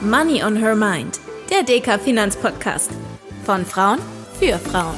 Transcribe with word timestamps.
Money 0.00 0.44
on 0.44 0.54
Her 0.54 0.76
Mind, 0.76 1.18
der 1.50 1.64
DK 1.64 1.98
Finanzpodcast. 1.98 2.92
Von 3.42 3.66
Frauen 3.66 3.98
für 4.38 4.56
Frauen. 4.56 4.94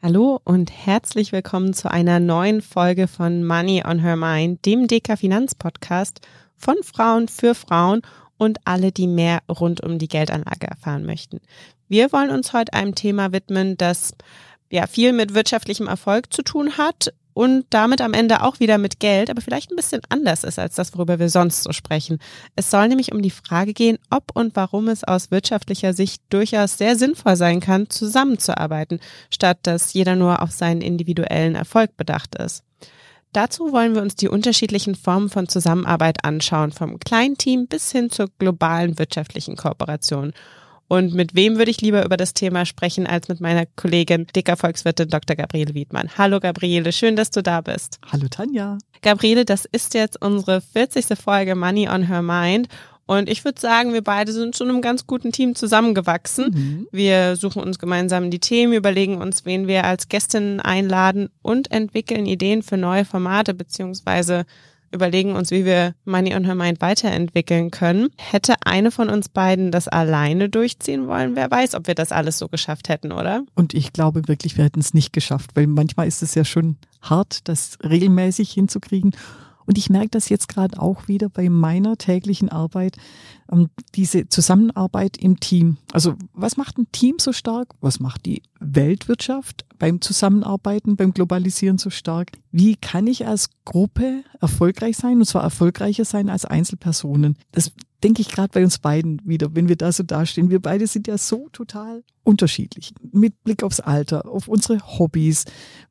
Hallo 0.00 0.40
und 0.44 0.70
herzlich 0.70 1.32
willkommen 1.32 1.74
zu 1.74 1.90
einer 1.90 2.20
neuen 2.20 2.62
Folge 2.62 3.08
von 3.08 3.44
Money 3.44 3.82
on 3.84 3.98
Her 3.98 4.14
Mind, 4.14 4.64
dem 4.64 4.86
DK 4.86 5.18
Finanzpodcast 5.18 6.20
von 6.56 6.76
Frauen 6.84 7.26
für 7.26 7.56
Frauen 7.56 8.02
und 8.36 8.58
alle, 8.64 8.92
die 8.92 9.08
mehr 9.08 9.40
rund 9.48 9.82
um 9.82 9.98
die 9.98 10.08
Geldanlage 10.08 10.68
erfahren 10.68 11.04
möchten. 11.04 11.40
Wir 11.88 12.12
wollen 12.12 12.30
uns 12.30 12.52
heute 12.52 12.72
einem 12.72 12.94
Thema 12.94 13.32
widmen, 13.32 13.76
das 13.76 14.14
ja 14.70 14.86
viel 14.86 15.12
mit 15.12 15.34
wirtschaftlichem 15.34 15.86
Erfolg 15.86 16.32
zu 16.32 16.42
tun 16.42 16.76
hat 16.78 17.12
und 17.34 17.66
damit 17.70 18.00
am 18.00 18.14
Ende 18.14 18.42
auch 18.42 18.60
wieder 18.60 18.78
mit 18.78 19.00
Geld, 19.00 19.28
aber 19.28 19.42
vielleicht 19.42 19.70
ein 19.70 19.76
bisschen 19.76 20.00
anders 20.08 20.44
ist 20.44 20.58
als 20.58 20.76
das, 20.76 20.94
worüber 20.94 21.18
wir 21.18 21.28
sonst 21.28 21.64
so 21.64 21.72
sprechen. 21.72 22.18
Es 22.56 22.70
soll 22.70 22.88
nämlich 22.88 23.12
um 23.12 23.20
die 23.22 23.30
Frage 23.30 23.74
gehen, 23.74 23.98
ob 24.08 24.30
und 24.34 24.56
warum 24.56 24.88
es 24.88 25.04
aus 25.04 25.30
wirtschaftlicher 25.30 25.92
Sicht 25.92 26.22
durchaus 26.30 26.78
sehr 26.78 26.96
sinnvoll 26.96 27.36
sein 27.36 27.60
kann, 27.60 27.90
zusammenzuarbeiten, 27.90 29.00
statt 29.30 29.58
dass 29.62 29.92
jeder 29.92 30.16
nur 30.16 30.42
auf 30.42 30.52
seinen 30.52 30.80
individuellen 30.80 31.56
Erfolg 31.56 31.96
bedacht 31.96 32.36
ist. 32.36 32.62
Dazu 33.32 33.72
wollen 33.72 33.96
wir 33.96 34.02
uns 34.02 34.14
die 34.14 34.28
unterschiedlichen 34.28 34.94
Formen 34.94 35.28
von 35.28 35.48
Zusammenarbeit 35.48 36.24
anschauen, 36.24 36.70
vom 36.70 37.00
kleinen 37.00 37.36
Team 37.36 37.66
bis 37.66 37.90
hin 37.90 38.08
zur 38.08 38.28
globalen 38.38 38.96
wirtschaftlichen 39.00 39.56
Kooperation. 39.56 40.32
Und 40.88 41.14
mit 41.14 41.34
wem 41.34 41.56
würde 41.56 41.70
ich 41.70 41.80
lieber 41.80 42.04
über 42.04 42.16
das 42.16 42.34
Thema 42.34 42.66
sprechen 42.66 43.06
als 43.06 43.28
mit 43.28 43.40
meiner 43.40 43.66
Kollegin, 43.76 44.26
dicker 44.34 44.56
Volkswirtin 44.56 45.08
Dr. 45.08 45.36
Gabriele 45.36 45.74
Wiedmann. 45.74 46.10
Hallo 46.18 46.40
Gabriele, 46.40 46.92
schön, 46.92 47.16
dass 47.16 47.30
du 47.30 47.42
da 47.42 47.60
bist. 47.60 47.98
Hallo 48.10 48.28
Tanja. 48.28 48.78
Gabriele, 49.02 49.44
das 49.44 49.64
ist 49.64 49.94
jetzt 49.94 50.20
unsere 50.20 50.60
40. 50.60 51.18
Folge 51.18 51.54
Money 51.54 51.88
on 51.88 52.02
Her 52.06 52.22
Mind. 52.22 52.68
Und 53.06 53.28
ich 53.28 53.44
würde 53.44 53.60
sagen, 53.60 53.92
wir 53.92 54.02
beide 54.02 54.32
sind 54.32 54.54
zu 54.54 54.64
einem 54.64 54.80
ganz 54.80 55.06
guten 55.06 55.30
Team 55.30 55.54
zusammengewachsen. 55.54 56.50
Mhm. 56.54 56.88
Wir 56.90 57.36
suchen 57.36 57.62
uns 57.62 57.78
gemeinsam 57.78 58.30
die 58.30 58.38
Themen, 58.38 58.72
überlegen 58.72 59.20
uns, 59.20 59.44
wen 59.44 59.66
wir 59.66 59.84
als 59.84 60.08
Gästinnen 60.08 60.60
einladen 60.60 61.28
und 61.42 61.70
entwickeln 61.70 62.24
Ideen 62.24 62.62
für 62.62 62.78
neue 62.78 63.04
Formate 63.04 63.52
beziehungsweise 63.52 64.46
überlegen 64.94 65.36
uns, 65.36 65.50
wie 65.50 65.64
wir 65.64 65.94
Money 66.04 66.34
on 66.34 66.44
Her 66.44 66.54
Mind 66.54 66.80
weiterentwickeln 66.80 67.70
können. 67.70 68.08
Hätte 68.16 68.54
eine 68.64 68.90
von 68.90 69.10
uns 69.10 69.28
beiden 69.28 69.70
das 69.70 69.88
alleine 69.88 70.48
durchziehen 70.48 71.06
wollen, 71.06 71.36
wer 71.36 71.50
weiß, 71.50 71.74
ob 71.74 71.86
wir 71.86 71.94
das 71.94 72.12
alles 72.12 72.38
so 72.38 72.48
geschafft 72.48 72.88
hätten, 72.88 73.12
oder? 73.12 73.44
Und 73.54 73.74
ich 73.74 73.92
glaube 73.92 74.26
wirklich, 74.28 74.56
wir 74.56 74.64
hätten 74.64 74.80
es 74.80 74.94
nicht 74.94 75.12
geschafft, 75.12 75.50
weil 75.54 75.66
manchmal 75.66 76.06
ist 76.06 76.22
es 76.22 76.34
ja 76.34 76.44
schon 76.44 76.76
hart, 77.02 77.48
das 77.48 77.78
regelmäßig 77.82 78.50
hinzukriegen. 78.50 79.12
Und 79.66 79.78
ich 79.78 79.88
merke 79.88 80.10
das 80.10 80.28
jetzt 80.28 80.48
gerade 80.48 80.80
auch 80.80 81.08
wieder 81.08 81.28
bei 81.28 81.48
meiner 81.48 81.96
täglichen 81.96 82.50
Arbeit, 82.50 82.96
ähm, 83.50 83.70
diese 83.94 84.28
Zusammenarbeit 84.28 85.16
im 85.16 85.40
Team. 85.40 85.78
Also 85.92 86.14
was 86.32 86.56
macht 86.56 86.78
ein 86.78 86.86
Team 86.92 87.16
so 87.18 87.32
stark? 87.32 87.74
Was 87.80 88.00
macht 88.00 88.26
die 88.26 88.42
Weltwirtschaft 88.60 89.64
beim 89.78 90.00
Zusammenarbeiten, 90.00 90.96
beim 90.96 91.12
Globalisieren 91.12 91.78
so 91.78 91.90
stark? 91.90 92.32
Wie 92.52 92.76
kann 92.76 93.06
ich 93.06 93.26
als 93.26 93.50
Gruppe 93.64 94.22
erfolgreich 94.40 94.96
sein 94.96 95.18
und 95.18 95.26
zwar 95.26 95.42
erfolgreicher 95.42 96.04
sein 96.04 96.28
als 96.28 96.44
Einzelpersonen? 96.44 97.36
Das 97.52 97.72
denke 98.04 98.20
ich 98.20 98.28
gerade 98.28 98.50
bei 98.52 98.62
uns 98.62 98.78
beiden 98.78 99.20
wieder, 99.24 99.54
wenn 99.54 99.68
wir 99.68 99.76
da 99.76 99.90
so 99.90 100.02
dastehen. 100.02 100.50
Wir 100.50 100.60
beide 100.60 100.86
sind 100.86 101.08
ja 101.08 101.16
so 101.16 101.48
total 101.52 102.04
unterschiedlich. 102.22 102.92
Mit 103.12 103.42
Blick 103.44 103.62
aufs 103.62 103.80
Alter, 103.80 104.28
auf 104.28 104.46
unsere 104.46 104.78
Hobbys, 104.98 105.44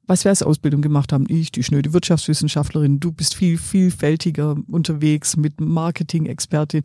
was 0.06 0.24
wir 0.24 0.30
als 0.30 0.44
Ausbildung 0.44 0.82
gemacht 0.82 1.12
haben. 1.12 1.26
Ich, 1.28 1.52
die 1.52 1.64
schnöde 1.64 1.94
Wirtschaftswissenschaftlerin, 1.94 3.00
du 3.00 3.12
bist 3.12 3.36
viel 3.36 3.58
vielfältiger 3.58 4.56
unterwegs 4.70 5.38
mit 5.38 5.60
Marketing-Expertin. 5.60 6.84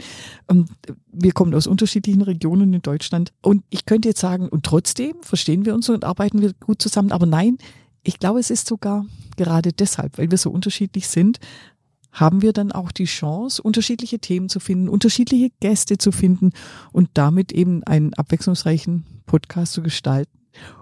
Ähm, 0.51 0.67
wir 1.13 1.33
kommen 1.33 1.55
aus 1.55 1.67
unterschiedlichen 1.67 2.23
Regionen 2.23 2.73
in 2.73 2.83
Deutschland. 2.83 3.33
Und 3.43 3.65
ich 3.71 3.87
könnte 3.87 4.09
jetzt 4.09 4.21
sagen, 4.21 4.49
und 4.49 4.65
trotzdem 4.65 5.17
verstehen 5.21 5.67
wir 5.67 5.75
uns 5.75 5.89
und 5.89 6.05
arbeiten 6.05 6.41
wir 6.41 6.53
gut 6.55 6.81
zusammen. 6.81 6.88
Aber 6.97 7.27
nein, 7.27 7.59
ich 8.03 8.19
glaube, 8.19 8.41
es 8.41 8.51
ist 8.51 8.67
sogar 8.67 9.05
gerade 9.37 9.73
deshalb, 9.73 10.19
weil 10.19 10.31
wir 10.31 10.39
so 10.39 10.51
unterschiedlich 10.51 11.09
sind, 11.09 11.39
haben 12.13 12.43
wir 12.43 12.53
dann 12.53 12.73
auch 12.73 12.91
die 12.91 13.05
Chance, 13.05 13.63
unterschiedliche 13.63 14.19
Themen 14.19 14.49
zu 14.49 14.61
finden, 14.61 14.89
unterschiedliche 14.89 15.51
Gäste 15.61 15.99
zu 15.99 16.11
finden 16.11 16.53
und 16.93 17.11
damit 17.15 17.53
eben 17.53 17.85
einen 17.85 18.15
abwechslungsreichen 18.15 19.05
Podcast 19.27 19.75
zu 19.75 19.83
gestalten. 19.83 20.39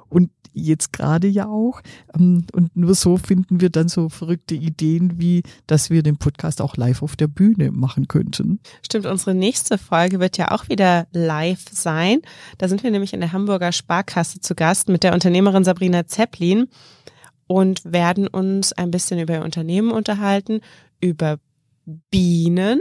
Und 0.08 0.30
jetzt 0.56 0.92
gerade 0.92 1.28
ja 1.28 1.46
auch. 1.46 1.82
Ähm, 2.18 2.44
und 2.52 2.76
nur 2.76 2.94
so 2.94 3.16
finden 3.16 3.60
wir 3.60 3.70
dann 3.70 3.88
so 3.88 4.08
verrückte 4.08 4.54
Ideen, 4.54 5.20
wie 5.20 5.42
dass 5.66 5.90
wir 5.90 6.02
den 6.02 6.16
Podcast 6.16 6.60
auch 6.60 6.76
live 6.76 7.02
auf 7.02 7.14
der 7.16 7.28
Bühne 7.28 7.70
machen 7.70 8.08
könnten. 8.08 8.60
Stimmt, 8.82 9.06
unsere 9.06 9.34
nächste 9.34 9.78
Folge 9.78 10.18
wird 10.18 10.38
ja 10.38 10.50
auch 10.50 10.68
wieder 10.68 11.06
live 11.12 11.64
sein. 11.70 12.22
Da 12.58 12.68
sind 12.68 12.82
wir 12.82 12.90
nämlich 12.90 13.12
in 13.12 13.20
der 13.20 13.32
Hamburger 13.32 13.72
Sparkasse 13.72 14.40
zu 14.40 14.54
Gast 14.54 14.88
mit 14.88 15.02
der 15.02 15.12
Unternehmerin 15.12 15.64
Sabrina 15.64 16.06
Zeppelin 16.06 16.68
und 17.46 17.84
werden 17.84 18.26
uns 18.26 18.72
ein 18.72 18.90
bisschen 18.90 19.20
über 19.20 19.34
ihr 19.34 19.44
Unternehmen 19.44 19.92
unterhalten, 19.92 20.60
über 21.00 21.38
Bienen. 22.10 22.80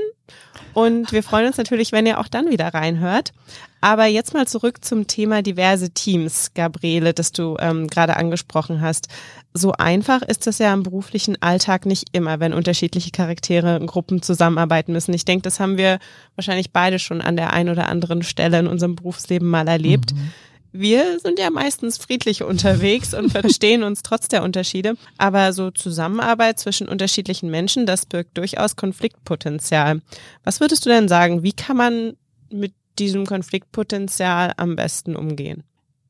Und 0.73 1.11
wir 1.11 1.23
freuen 1.23 1.47
uns 1.47 1.57
natürlich, 1.57 1.91
wenn 1.91 2.05
ihr 2.05 2.19
auch 2.19 2.27
dann 2.27 2.49
wieder 2.49 2.73
reinhört. 2.73 3.31
Aber 3.79 4.05
jetzt 4.05 4.33
mal 4.33 4.47
zurück 4.47 4.83
zum 4.83 5.05
Thema 5.05 5.43
diverse 5.43 5.91
Teams, 5.91 6.53
Gabriele, 6.55 7.13
das 7.13 7.31
du 7.31 7.55
ähm, 7.59 7.87
gerade 7.87 8.17
angesprochen 8.17 8.81
hast. 8.81 9.07
So 9.53 9.73
einfach 9.73 10.23
ist 10.23 10.47
das 10.47 10.57
ja 10.57 10.73
im 10.73 10.83
beruflichen 10.83 11.39
Alltag 11.41 11.85
nicht 11.85 12.09
immer, 12.11 12.39
wenn 12.39 12.53
unterschiedliche 12.53 13.11
Charaktere 13.11 13.77
in 13.77 13.85
Gruppen 13.85 14.21
zusammenarbeiten 14.23 14.91
müssen. 14.91 15.13
Ich 15.13 15.23
denke, 15.23 15.43
das 15.43 15.59
haben 15.59 15.77
wir 15.77 15.99
wahrscheinlich 16.35 16.71
beide 16.71 16.97
schon 16.97 17.21
an 17.21 17.35
der 17.35 17.53
einen 17.53 17.69
oder 17.69 17.87
anderen 17.87 18.23
Stelle 18.23 18.59
in 18.59 18.67
unserem 18.67 18.95
Berufsleben 18.95 19.47
mal 19.47 19.67
erlebt. 19.67 20.13
Mhm 20.13 20.31
wir 20.79 21.19
sind 21.19 21.39
ja 21.39 21.49
meistens 21.49 21.97
friedlich 21.97 22.43
unterwegs 22.43 23.13
und 23.13 23.31
verstehen 23.31 23.83
uns 23.83 24.03
trotz 24.03 24.27
der 24.27 24.43
Unterschiede. 24.43 24.95
Aber 25.17 25.53
so 25.53 25.71
Zusammenarbeit 25.71 26.59
zwischen 26.59 26.87
unterschiedlichen 26.87 27.49
Menschen, 27.49 27.85
das 27.85 28.05
birgt 28.05 28.37
durchaus 28.37 28.75
Konfliktpotenzial. 28.75 30.01
Was 30.43 30.59
würdest 30.59 30.85
du 30.85 30.89
denn 30.89 31.07
sagen? 31.07 31.43
Wie 31.43 31.53
kann 31.53 31.77
man 31.77 32.13
mit 32.51 32.73
diesem 32.99 33.25
Konfliktpotenzial 33.25 34.53
am 34.57 34.75
besten 34.75 35.15
umgehen? 35.15 35.63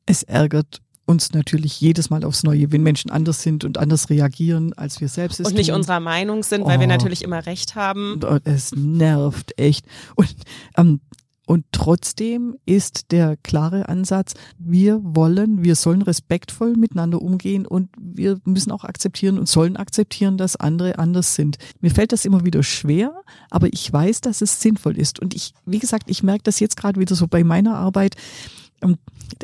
Es 0.06 0.22
ärgert 0.22 0.80
uns 1.06 1.32
natürlich 1.32 1.80
jedes 1.80 2.10
Mal 2.10 2.24
aufs 2.24 2.42
Neue, 2.42 2.72
wenn 2.72 2.82
Menschen 2.82 3.10
anders 3.10 3.42
sind 3.42 3.64
und 3.64 3.78
anders 3.78 4.10
reagieren, 4.10 4.72
als 4.72 5.00
wir 5.00 5.08
selbst 5.08 5.40
Und 5.40 5.54
nicht 5.54 5.68
tun. 5.68 5.76
unserer 5.76 6.00
Meinung 6.00 6.42
sind, 6.42 6.64
weil 6.64 6.78
oh, 6.78 6.80
wir 6.80 6.88
natürlich 6.88 7.22
immer 7.22 7.46
recht 7.46 7.76
haben. 7.76 8.20
Es 8.44 8.72
nervt 8.72 9.58
echt. 9.58 9.86
Und 10.16 10.34
ähm, 10.76 11.00
und 11.46 11.64
trotzdem 11.70 12.56
ist 12.66 13.12
der 13.12 13.36
klare 13.36 13.88
Ansatz, 13.88 14.34
wir 14.58 15.00
wollen, 15.02 15.62
wir 15.62 15.76
sollen 15.76 16.02
respektvoll 16.02 16.74
miteinander 16.74 17.22
umgehen 17.22 17.66
und 17.66 17.88
wir 17.98 18.40
müssen 18.44 18.72
auch 18.72 18.82
akzeptieren 18.82 19.38
und 19.38 19.48
sollen 19.48 19.76
akzeptieren, 19.76 20.38
dass 20.38 20.56
andere 20.56 20.98
anders 20.98 21.36
sind. 21.36 21.58
Mir 21.80 21.92
fällt 21.92 22.10
das 22.10 22.24
immer 22.24 22.44
wieder 22.44 22.64
schwer, 22.64 23.22
aber 23.48 23.68
ich 23.72 23.90
weiß, 23.92 24.22
dass 24.22 24.42
es 24.42 24.60
sinnvoll 24.60 24.98
ist. 24.98 25.20
Und 25.20 25.34
ich, 25.34 25.54
wie 25.64 25.78
gesagt, 25.78 26.10
ich 26.10 26.24
merke 26.24 26.42
das 26.42 26.58
jetzt 26.58 26.76
gerade 26.76 26.98
wieder 26.98 27.14
so 27.14 27.28
bei 27.28 27.44
meiner 27.44 27.76
Arbeit 27.76 28.16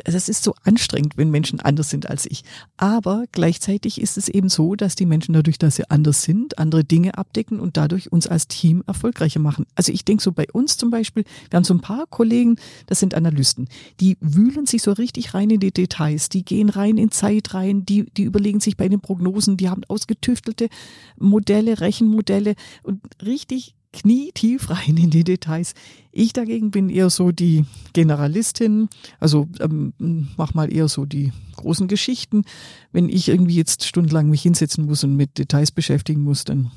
das 0.05 0.29
ist 0.29 0.43
so 0.43 0.55
anstrengend, 0.63 1.17
wenn 1.17 1.29
Menschen 1.29 1.59
anders 1.59 1.89
sind 1.89 2.09
als 2.09 2.25
ich. 2.25 2.43
Aber 2.77 3.25
gleichzeitig 3.31 3.99
ist 3.99 4.17
es 4.17 4.29
eben 4.29 4.49
so, 4.49 4.75
dass 4.75 4.95
die 4.95 5.05
Menschen 5.05 5.33
dadurch, 5.33 5.57
dass 5.57 5.75
sie 5.75 5.89
anders 5.89 6.23
sind, 6.23 6.57
andere 6.57 6.83
Dinge 6.83 7.17
abdecken 7.17 7.59
und 7.59 7.77
dadurch 7.77 8.11
uns 8.11 8.27
als 8.27 8.47
Team 8.47 8.83
erfolgreicher 8.87 9.39
machen. 9.39 9.65
Also 9.75 9.91
ich 9.91 10.05
denke 10.05 10.23
so 10.23 10.31
bei 10.31 10.47
uns 10.51 10.77
zum 10.77 10.89
Beispiel, 10.89 11.23
wir 11.49 11.57
haben 11.57 11.63
so 11.63 11.73
ein 11.73 11.81
paar 11.81 12.05
Kollegen, 12.07 12.55
das 12.87 12.99
sind 12.99 13.13
Analysten, 13.13 13.67
die 13.99 14.17
wühlen 14.21 14.65
sich 14.65 14.81
so 14.83 14.91
richtig 14.91 15.33
rein 15.33 15.49
in 15.49 15.59
die 15.59 15.71
Details, 15.71 16.29
die 16.29 16.45
gehen 16.45 16.69
rein 16.69 16.97
in 16.97 17.11
Zeit 17.11 17.53
rein, 17.53 17.85
die, 17.85 18.05
die 18.05 18.23
überlegen 18.23 18.59
sich 18.59 18.77
bei 18.77 18.87
den 18.87 19.01
Prognosen, 19.01 19.57
die 19.57 19.69
haben 19.69 19.83
ausgetüftelte 19.87 20.69
Modelle, 21.17 21.79
Rechenmodelle. 21.79 22.55
Und 22.83 23.01
richtig 23.23 23.75
knietief 23.93 24.69
rein 24.69 24.97
in 24.97 25.09
die 25.09 25.23
Details. 25.23 25.73
Ich 26.11 26.33
dagegen 26.33 26.71
bin 26.71 26.89
eher 26.89 27.09
so 27.09 27.31
die 27.31 27.65
Generalistin, 27.93 28.89
also 29.19 29.47
ähm, 29.59 29.93
mach 30.35 30.53
mal 30.53 30.73
eher 30.73 30.87
so 30.89 31.05
die 31.05 31.31
großen 31.55 31.87
Geschichten. 31.87 32.43
Wenn 32.91 33.07
ich 33.07 33.29
irgendwie 33.29 33.55
jetzt 33.55 33.85
stundenlang 33.85 34.29
mich 34.29 34.41
hinsetzen 34.41 34.85
muss 34.85 35.03
und 35.03 35.15
mit 35.15 35.37
Details 35.37 35.71
beschäftigen 35.71 36.23
muss, 36.23 36.43
dann, 36.43 36.71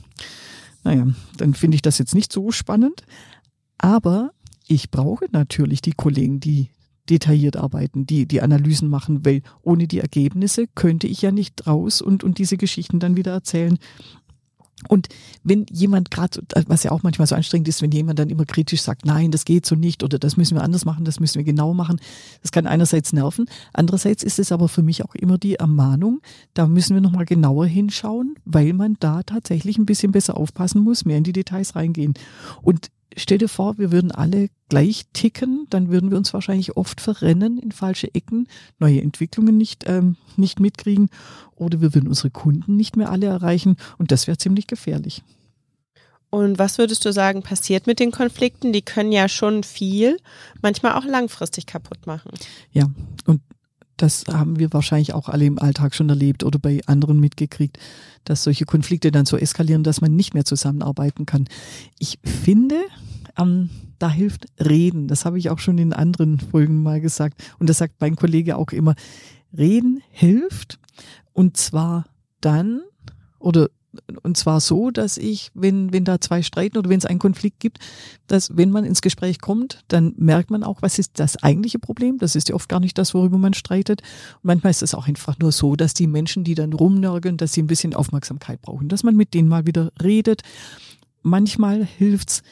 naja, 0.85 1.09
dann 1.37 1.55
finde 1.55 1.75
ich 1.75 1.83
das 1.83 1.99
jetzt 1.99 2.15
nicht 2.15 2.33
so 2.33 2.53
spannend. 2.53 3.03
Aber 3.79 4.31
ich 4.69 4.91
brauche 4.91 5.27
natürlich 5.33 5.83
die 5.83 5.93
Kollegen, 5.93 6.41
die 6.41 6.71
detailliert 7.09 7.57
arbeiten, 7.57 8.07
die 8.07 8.27
die 8.27 8.43
Analysen 8.43 8.89
machen, 8.89 9.25
weil 9.25 9.43
ohne 9.63 9.87
die 9.87 10.01
Ergebnisse 10.01 10.67
könnte 10.75 11.07
ich 11.07 11.23
ja 11.23 11.31
nicht 11.31 11.67
raus 11.67 12.03
und, 12.03 12.25
und 12.25 12.39
diese 12.39 12.57
Geschichten 12.57 12.99
dann 12.99 13.17
wieder 13.17 13.33
erzählen. 13.33 13.79
Und 14.89 15.09
wenn 15.43 15.65
jemand 15.71 16.11
gerade, 16.11 16.43
was 16.67 16.83
ja 16.83 16.91
auch 16.91 17.03
manchmal 17.03 17.27
so 17.27 17.35
anstrengend 17.35 17.67
ist, 17.67 17.81
wenn 17.81 17.93
jemand 17.93 18.19
dann 18.19 18.29
immer 18.29 18.45
kritisch 18.45 18.83
sagt, 18.83 19.07
nein, 19.07 19.31
das 19.31 19.47
geht 19.47 19.65
so 19.65 19.75
nicht 19.75 20.03
oder 20.03 20.19
das 20.19 20.37
müssen 20.37 20.55
wir 20.55 20.63
anders 20.63 20.85
machen, 20.85 21.07
das 21.07 21.19
müssen 21.19 21.39
wir 21.39 21.45
genau 21.45 21.73
machen, 21.73 21.99
das 22.43 22.53
kann 22.53 22.67
einerseits 22.67 23.15
nerven, 23.15 23.47
andererseits 23.73 24.23
ist 24.23 24.39
es 24.39 24.53
aber 24.53 24.69
für 24.69 24.83
mich 24.83 25.03
auch 25.03 25.15
immer 25.15 25.39
die 25.39 25.55
Ermahnung, 25.55 26.21
da 26.53 26.67
müssen 26.67 26.95
wir 26.95 27.01
nochmal 27.01 27.25
genauer 27.25 27.67
hinschauen, 27.67 28.35
weil 28.45 28.75
man 28.75 28.97
da 29.01 29.23
tatsächlich 29.23 29.79
ein 29.79 29.87
bisschen 29.87 30.13
besser 30.13 30.37
aufpassen 30.37 30.83
muss, 30.83 31.07
mehr 31.07 31.17
in 31.19 31.25
die 31.25 31.33
Details 31.33 31.75
reingehen. 31.75 32.13
Und 32.61 32.91
stell 33.17 33.39
dir 33.39 33.49
vor, 33.49 33.79
wir 33.79 33.93
würden 33.93 34.13
alle 34.13 34.49
gleich 34.69 35.07
ticken, 35.13 35.67
dann 35.71 35.91
würden 35.91 36.11
wir 36.11 36.19
uns 36.19 36.35
wahrscheinlich 36.35 36.77
oft 36.77 37.01
verrennen 37.01 37.59
in 37.59 37.73
falsche 37.73 38.15
Ecken, 38.15 38.49
neue 38.79 39.01
Entwicklungen 39.01 39.57
nicht, 39.57 39.85
ähm, 39.87 40.17
nicht 40.37 40.61
mitkriegen 40.61 41.09
oder 41.55 41.81
wir 41.81 41.95
würden 41.95 42.09
unsere 42.09 42.31
Kunden 42.31 42.77
nicht 42.77 42.97
mehr 42.97 43.11
alle 43.11 43.27
erreichen 43.27 43.77
und 43.99 44.13
das 44.13 44.27
wäre 44.27 44.39
ziemlich 44.39 44.67
gefährlich. 44.67 45.23
Und 46.29 46.59
was 46.59 46.77
würdest 46.79 47.05
du 47.05 47.13
sagen, 47.13 47.43
passiert 47.43 47.87
mit 47.87 48.01
den 48.01 48.11
Konflikten? 48.11 48.73
Die 48.73 48.83
können 48.83 49.13
ja 49.13 49.29
schon 49.29 49.63
viel, 49.63 50.19
manchmal 50.61 50.93
auch 50.93 51.05
langfristig 51.05 51.67
kaputt 51.67 52.07
machen. 52.07 52.33
Ja, 52.73 52.91
und 53.27 53.41
das 53.97 54.25
haben 54.31 54.59
wir 54.59 54.73
wahrscheinlich 54.73 55.15
auch 55.15 55.29
alle 55.29 55.47
im 55.47 55.59
Alltag 55.59 55.95
schon 55.95 56.09
erlebt 56.09 56.45
oder 56.45 56.59
bei 56.59 56.81
anderen 56.87 57.21
mitgekriegt, 57.21 57.79
dass 58.25 58.45
solche 58.45 58.65
Konflikte 58.65 59.11
dann 59.11 59.27
so 59.27 59.37
eskalieren, 59.37 59.83
dass 59.83 60.01
man 60.01 60.15
nicht 60.15 60.35
mehr 60.35 60.45
zusammenarbeiten 60.45 61.27
kann. 61.27 61.47
Ich 61.99 62.19
finde, 62.25 62.77
ähm, 63.39 63.71
da 63.99 64.11
hilft 64.11 64.47
Reden. 64.61 65.09
Das 65.09 65.25
habe 65.25 65.39
ich 65.39 65.51
auch 65.51 65.59
schon 65.59 65.79
in 65.79 65.93
anderen 65.93 66.39
Folgen 66.39 66.83
mal 66.83 67.01
gesagt. 67.01 67.43
Und 67.59 67.69
das 67.71 67.79
sagt 67.79 68.01
mein 68.01 68.17
Kollege 68.17 68.57
auch 68.57 68.73
immer. 68.73 68.95
Reden 69.57 70.03
hilft. 70.11 70.79
Und 71.33 71.57
zwar 71.57 72.07
dann 72.41 72.83
oder 73.39 73.69
und 74.23 74.37
zwar 74.37 74.61
so, 74.61 74.91
dass 74.91 75.17
ich, 75.17 75.51
wenn, 75.55 75.93
wenn 75.93 76.05
da 76.05 76.21
zwei 76.21 76.43
streiten 76.43 76.79
oder 76.79 76.89
wenn 76.89 76.99
es 76.99 77.07
einen 77.07 77.19
Konflikt 77.19 77.61
gibt, 77.61 77.79
dass 78.27 78.57
wenn 78.57 78.71
man 78.71 78.85
ins 78.85 79.03
Gespräch 79.03 79.41
kommt, 79.41 79.85
dann 79.89 80.15
merkt 80.17 80.51
man 80.51 80.63
auch, 80.63 80.83
was 80.83 80.99
ist 80.99 81.19
das 81.19 81.43
eigentliche 81.43 81.79
Problem. 81.79 82.19
Das 82.19 82.37
ist 82.37 82.49
ja 82.49 82.55
oft 82.55 82.69
gar 82.69 82.81
nicht 82.81 82.99
das, 82.99 83.15
worüber 83.15 83.39
man 83.39 83.55
streitet. 83.55 84.03
Und 84.37 84.45
manchmal 84.45 84.71
ist 84.71 84.83
es 84.83 84.95
auch 84.95 85.09
einfach 85.09 85.39
nur 85.39 85.53
so, 85.53 85.77
dass 85.77 85.95
die 85.95 86.07
Menschen, 86.07 86.45
die 86.45 86.55
dann 86.55 86.73
rumnörgeln, 86.73 87.37
dass 87.37 87.53
sie 87.53 87.63
ein 87.63 87.67
bisschen 87.67 87.95
Aufmerksamkeit 87.95 88.63
brauchen, 88.63 88.89
dass 88.89 89.03
man 89.03 89.17
mit 89.17 89.35
denen 89.35 89.49
mal 89.49 89.67
wieder 89.67 89.93
redet. 90.03 90.43
Manchmal 91.23 91.85
hilft's, 91.85 92.43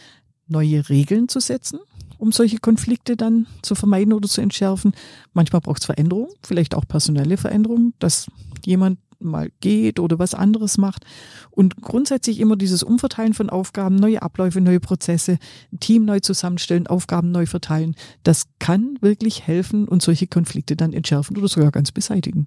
neue 0.46 0.88
Regeln 0.88 1.28
zu 1.28 1.40
setzen, 1.40 1.78
um 2.18 2.32
solche 2.32 2.58
Konflikte 2.58 3.16
dann 3.16 3.46
zu 3.62 3.74
vermeiden 3.74 4.12
oder 4.12 4.28
zu 4.28 4.40
entschärfen. 4.40 4.92
Manchmal 5.32 5.60
braucht 5.60 5.80
es 5.80 5.86
Veränderungen, 5.86 6.28
vielleicht 6.42 6.74
auch 6.74 6.86
personelle 6.86 7.36
Veränderungen, 7.36 7.94
dass 7.98 8.26
jemand 8.64 8.98
mal 9.24 9.50
geht 9.60 9.98
oder 10.00 10.18
was 10.18 10.34
anderes 10.34 10.78
macht. 10.78 11.04
Und 11.50 11.80
grundsätzlich 11.80 12.40
immer 12.40 12.56
dieses 12.56 12.82
Umverteilen 12.82 13.34
von 13.34 13.50
Aufgaben, 13.50 13.96
neue 13.96 14.22
Abläufe, 14.22 14.60
neue 14.60 14.80
Prozesse, 14.80 15.38
Team 15.80 16.04
neu 16.04 16.20
zusammenstellen, 16.20 16.86
Aufgaben 16.86 17.30
neu 17.30 17.46
verteilen, 17.46 17.94
das 18.22 18.46
kann 18.58 18.98
wirklich 19.00 19.46
helfen 19.46 19.88
und 19.88 20.02
solche 20.02 20.26
Konflikte 20.26 20.76
dann 20.76 20.92
entschärfen 20.92 21.36
oder 21.36 21.48
sogar 21.48 21.70
ganz 21.70 21.92
beseitigen. 21.92 22.46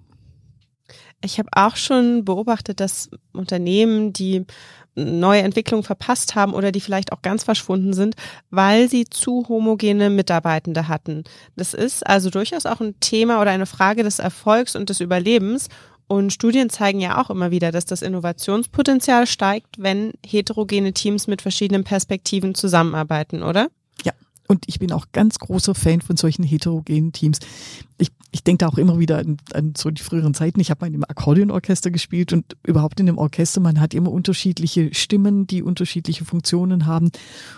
Ich 1.22 1.40
habe 1.40 1.50
auch 1.52 1.76
schon 1.76 2.26
beobachtet, 2.26 2.80
dass 2.80 3.10
Unternehmen, 3.34 4.14
die 4.14 4.46
neue 4.98 5.42
Entwicklungen 5.42 5.84
verpasst 5.84 6.36
haben 6.36 6.54
oder 6.54 6.72
die 6.72 6.82
vielleicht 6.82 7.12
auch 7.12 7.22
ganz 7.22 7.44
verschwunden 7.44 7.94
sind, 7.94 8.16
weil 8.50 8.90
sie 8.90 9.06
zu 9.06 9.46
homogene 9.48 10.10
Mitarbeitende 10.10 10.88
hatten. 10.88 11.24
Das 11.56 11.74
ist 11.74 12.06
also 12.06 12.30
durchaus 12.30 12.66
auch 12.66 12.82
ein 12.82 13.00
Thema 13.00 13.42
oder 13.42 13.52
eine 13.52 13.68
Frage 13.68 14.04
des 14.04 14.20
Erfolgs 14.20 14.76
und 14.76 14.90
des 14.90 15.00
Überlebens. 15.00 15.70
Und 16.08 16.32
Studien 16.32 16.70
zeigen 16.70 17.02
ja 17.02 17.22
auch 17.22 17.30
immer 17.30 17.52
wieder, 17.52 17.72
dass 17.72 17.86
das 17.86 18.02
Innovationspotenzial 18.02 19.28
steigt, 19.28 19.76
wenn 19.78 20.14
heterogene 20.26 20.94
Teams 20.94 21.28
mit 21.28 21.42
verschiedenen 21.42 21.84
Perspektiven 21.84 22.56
zusammenarbeiten, 22.56 23.44
oder? 23.44 23.68
Und 24.48 24.64
ich 24.68 24.80
bin 24.80 24.92
auch 24.92 25.08
ganz 25.12 25.40
großer 25.40 25.76
Fan 25.76 26.02
von 26.02 26.16
solchen 26.16 26.44
heterogenen 26.44 27.12
Teams. 27.12 27.40
Ich, 27.98 28.12
ich 28.32 28.44
denke 28.44 28.60
da 28.60 28.70
auch 28.70 28.78
immer 28.78 28.98
wieder 28.98 29.18
an, 29.18 29.38
an 29.54 29.74
so 29.76 29.92
die 29.92 30.02
früheren 30.02 30.34
Zeiten. 30.34 30.60
Ich 30.60 30.70
habe 30.70 30.82
mal 30.82 30.88
in 30.88 30.94
einem 30.94 31.04
Akkordeonorchester 31.04 31.92
gespielt 31.92 32.32
und 32.32 32.56
überhaupt 32.66 33.00
in 33.00 33.10
einem 33.10 33.18
Orchester, 33.18 33.60
man 33.60 33.82
hat 33.82 33.94
immer 33.94 34.12
unterschiedliche 34.12 34.94
Stimmen, 34.94 35.48
die 35.48 35.64
unterschiedliche 35.64 36.24
Funktionen 36.24 36.86
haben. 36.86 37.12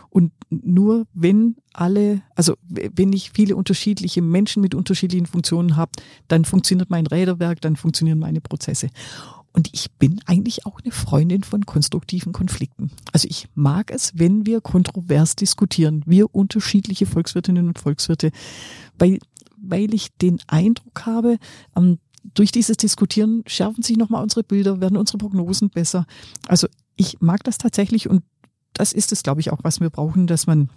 Und 0.09 0.31
nur 0.50 1.06
wenn 1.13 1.57
alle, 1.74 2.21
also 2.36 2.56
wenn 2.68 3.13
ich 3.13 3.31
viele 3.33 3.56
unterschiedliche 3.56 4.24
Menschen 4.24 4.62
mit 4.62 4.74
unterschiedlichen 4.74 5.27
Funktionen 5.27 5.75
habe, 5.75 5.91
dann 6.27 6.44
funktioniert 6.44 6.89
mein 6.89 7.06
Räderwerk, 7.06 7.62
dann 7.62 7.75
funktionieren 7.75 8.18
meine 8.18 8.41
Prozesse. 8.41 8.89
Und 9.51 9.69
ich 9.74 9.92
bin 9.94 10.22
eigentlich 10.25 10.66
auch 10.66 10.80
eine 10.81 10.92
Freundin 10.92 11.44
von 11.44 11.66
konstruktiven 11.66 12.34
Konflikten. 12.34 12.92
Also 13.12 13.28
ich 13.30 13.48
mag 13.56 13.92
es, 13.92 14.12
wenn 14.16 14.46
wir 14.46 14.62
kontrovers 14.62 15.36
diskutieren, 15.36 16.04
wir 16.06 16.34
unterschiedliche 16.34 17.06
Volkswirtinnen 17.06 17.68
und 17.68 17.80
Volkswirte, 17.80 18.31
weil, 18.98 19.19
weil 19.57 19.94
ich 19.94 20.16
den 20.18 20.40
Eindruck 20.48 21.06
habe, 21.06 21.38
ähm, 21.75 21.98
durch 22.34 22.51
dieses 22.51 22.78
Diskutieren 22.78 23.44
schärfen 23.48 23.84
sich 23.84 23.98
nochmal 23.98 24.22
unsere 24.22 24.44
Bilder, 24.44 24.81
werden 24.81 24.98
unsere 24.98 25.18
Prognosen 25.18 25.69
besser. 25.69 26.06
Also 26.48 26.68
ich 26.96 27.22
mag 27.22 27.44
das 27.44 27.57
tatsächlich 27.57 28.10
und 28.10 28.24
das 28.74 28.94
ist 28.94 29.12
es, 29.12 29.24
glaube 29.24 29.42
ich, 29.42 29.51
auch, 29.51 29.60
was 29.63 29.80
wir 29.80 29.90
brauchen, 29.90 30.28
dass 30.28 30.48
man 30.48 30.69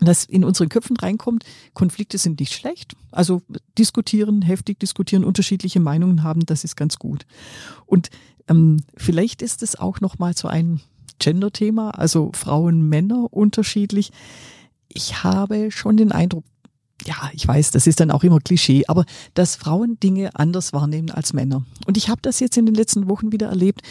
das 0.00 0.24
in 0.24 0.44
unseren 0.44 0.68
Köpfen 0.68 0.96
reinkommt. 0.96 1.44
Konflikte 1.74 2.18
sind 2.18 2.40
nicht 2.40 2.52
schlecht. 2.52 2.94
Also 3.10 3.42
diskutieren, 3.76 4.42
heftig 4.42 4.78
diskutieren, 4.78 5.24
unterschiedliche 5.24 5.80
Meinungen 5.80 6.22
haben, 6.22 6.46
das 6.46 6.64
ist 6.64 6.76
ganz 6.76 6.98
gut. 6.98 7.26
Und 7.86 8.10
ähm, 8.48 8.78
vielleicht 8.96 9.42
ist 9.42 9.62
es 9.62 9.76
auch 9.76 10.00
noch 10.00 10.18
mal 10.18 10.36
so 10.36 10.48
ein 10.48 10.80
Gender-Thema, 11.18 11.90
also 11.90 12.30
Frauen, 12.34 12.88
Männer 12.88 13.32
unterschiedlich. 13.32 14.12
Ich 14.88 15.24
habe 15.24 15.70
schon 15.70 15.96
den 15.96 16.12
Eindruck, 16.12 16.44
ja, 17.04 17.30
ich 17.32 17.46
weiß, 17.46 17.70
das 17.70 17.86
ist 17.86 18.00
dann 18.00 18.10
auch 18.10 18.24
immer 18.24 18.40
Klischee, 18.40 18.84
aber 18.88 19.04
dass 19.34 19.56
Frauen 19.56 19.98
Dinge 20.00 20.30
anders 20.34 20.72
wahrnehmen 20.72 21.10
als 21.10 21.32
Männer. 21.32 21.64
Und 21.86 21.96
ich 21.96 22.08
habe 22.08 22.20
das 22.22 22.40
jetzt 22.40 22.56
in 22.56 22.66
den 22.66 22.74
letzten 22.74 23.08
Wochen 23.08 23.32
wieder 23.32 23.48
erlebt, 23.48 23.82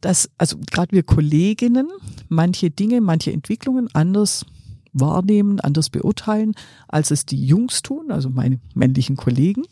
dass, 0.00 0.30
also 0.38 0.56
gerade 0.70 0.92
wir 0.92 1.02
Kolleginnen 1.02 1.88
manche 2.28 2.70
Dinge, 2.70 3.00
manche 3.00 3.32
Entwicklungen 3.32 3.88
anders 3.92 4.46
wahrnehmen, 4.94 5.60
anders 5.60 5.90
beurteilen, 5.90 6.54
als 6.88 7.10
es 7.10 7.26
die 7.26 7.44
Jungs 7.44 7.82
tun, 7.82 8.10
also 8.10 8.30
meine 8.30 8.60
männlichen 8.74 9.16
Kollegen. 9.16 9.64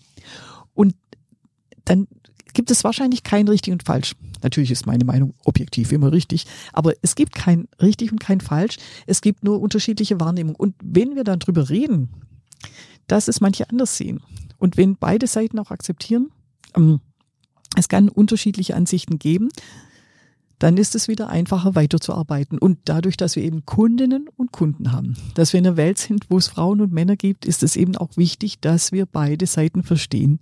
Und 0.74 0.94
dann 1.84 2.06
gibt 2.52 2.70
es 2.70 2.84
wahrscheinlich 2.84 3.22
kein 3.22 3.48
richtig 3.48 3.72
und 3.72 3.84
falsch. 3.84 4.14
Natürlich 4.42 4.70
ist 4.70 4.86
meine 4.86 5.04
Meinung 5.04 5.34
objektiv 5.44 5.92
immer 5.92 6.12
richtig, 6.12 6.46
aber 6.72 6.92
es 7.02 7.14
gibt 7.14 7.34
kein 7.34 7.68
richtig 7.80 8.12
und 8.12 8.18
kein 8.18 8.40
falsch. 8.40 8.76
Es 9.06 9.20
gibt 9.20 9.44
nur 9.44 9.60
unterschiedliche 9.60 10.20
Wahrnehmungen. 10.20 10.56
Und 10.56 10.74
wenn 10.82 11.14
wir 11.14 11.24
dann 11.24 11.38
drüber 11.38 11.70
reden, 11.70 12.10
dass 13.06 13.28
es 13.28 13.40
manche 13.40 13.68
anders 13.70 13.96
sehen 13.96 14.20
und 14.58 14.76
wenn 14.76 14.96
beide 14.96 15.26
Seiten 15.26 15.58
auch 15.58 15.70
akzeptieren, 15.70 16.30
ähm, 16.76 17.00
es 17.76 17.88
kann 17.88 18.08
unterschiedliche 18.08 18.76
Ansichten 18.76 19.18
geben, 19.18 19.48
dann 20.62 20.76
ist 20.76 20.94
es 20.94 21.08
wieder 21.08 21.28
einfacher 21.28 21.74
weiterzuarbeiten. 21.74 22.56
Und 22.56 22.78
dadurch, 22.84 23.16
dass 23.16 23.34
wir 23.34 23.42
eben 23.42 23.66
Kundinnen 23.66 24.28
und 24.36 24.52
Kunden 24.52 24.92
haben, 24.92 25.16
dass 25.34 25.52
wir 25.52 25.58
in 25.58 25.66
einer 25.66 25.76
Welt 25.76 25.98
sind, 25.98 26.26
wo 26.30 26.38
es 26.38 26.46
Frauen 26.46 26.80
und 26.80 26.92
Männer 26.92 27.16
gibt, 27.16 27.46
ist 27.46 27.64
es 27.64 27.74
eben 27.74 27.96
auch 27.96 28.16
wichtig, 28.16 28.60
dass 28.60 28.92
wir 28.92 29.06
beide 29.06 29.46
Seiten 29.46 29.82
verstehen. 29.82 30.38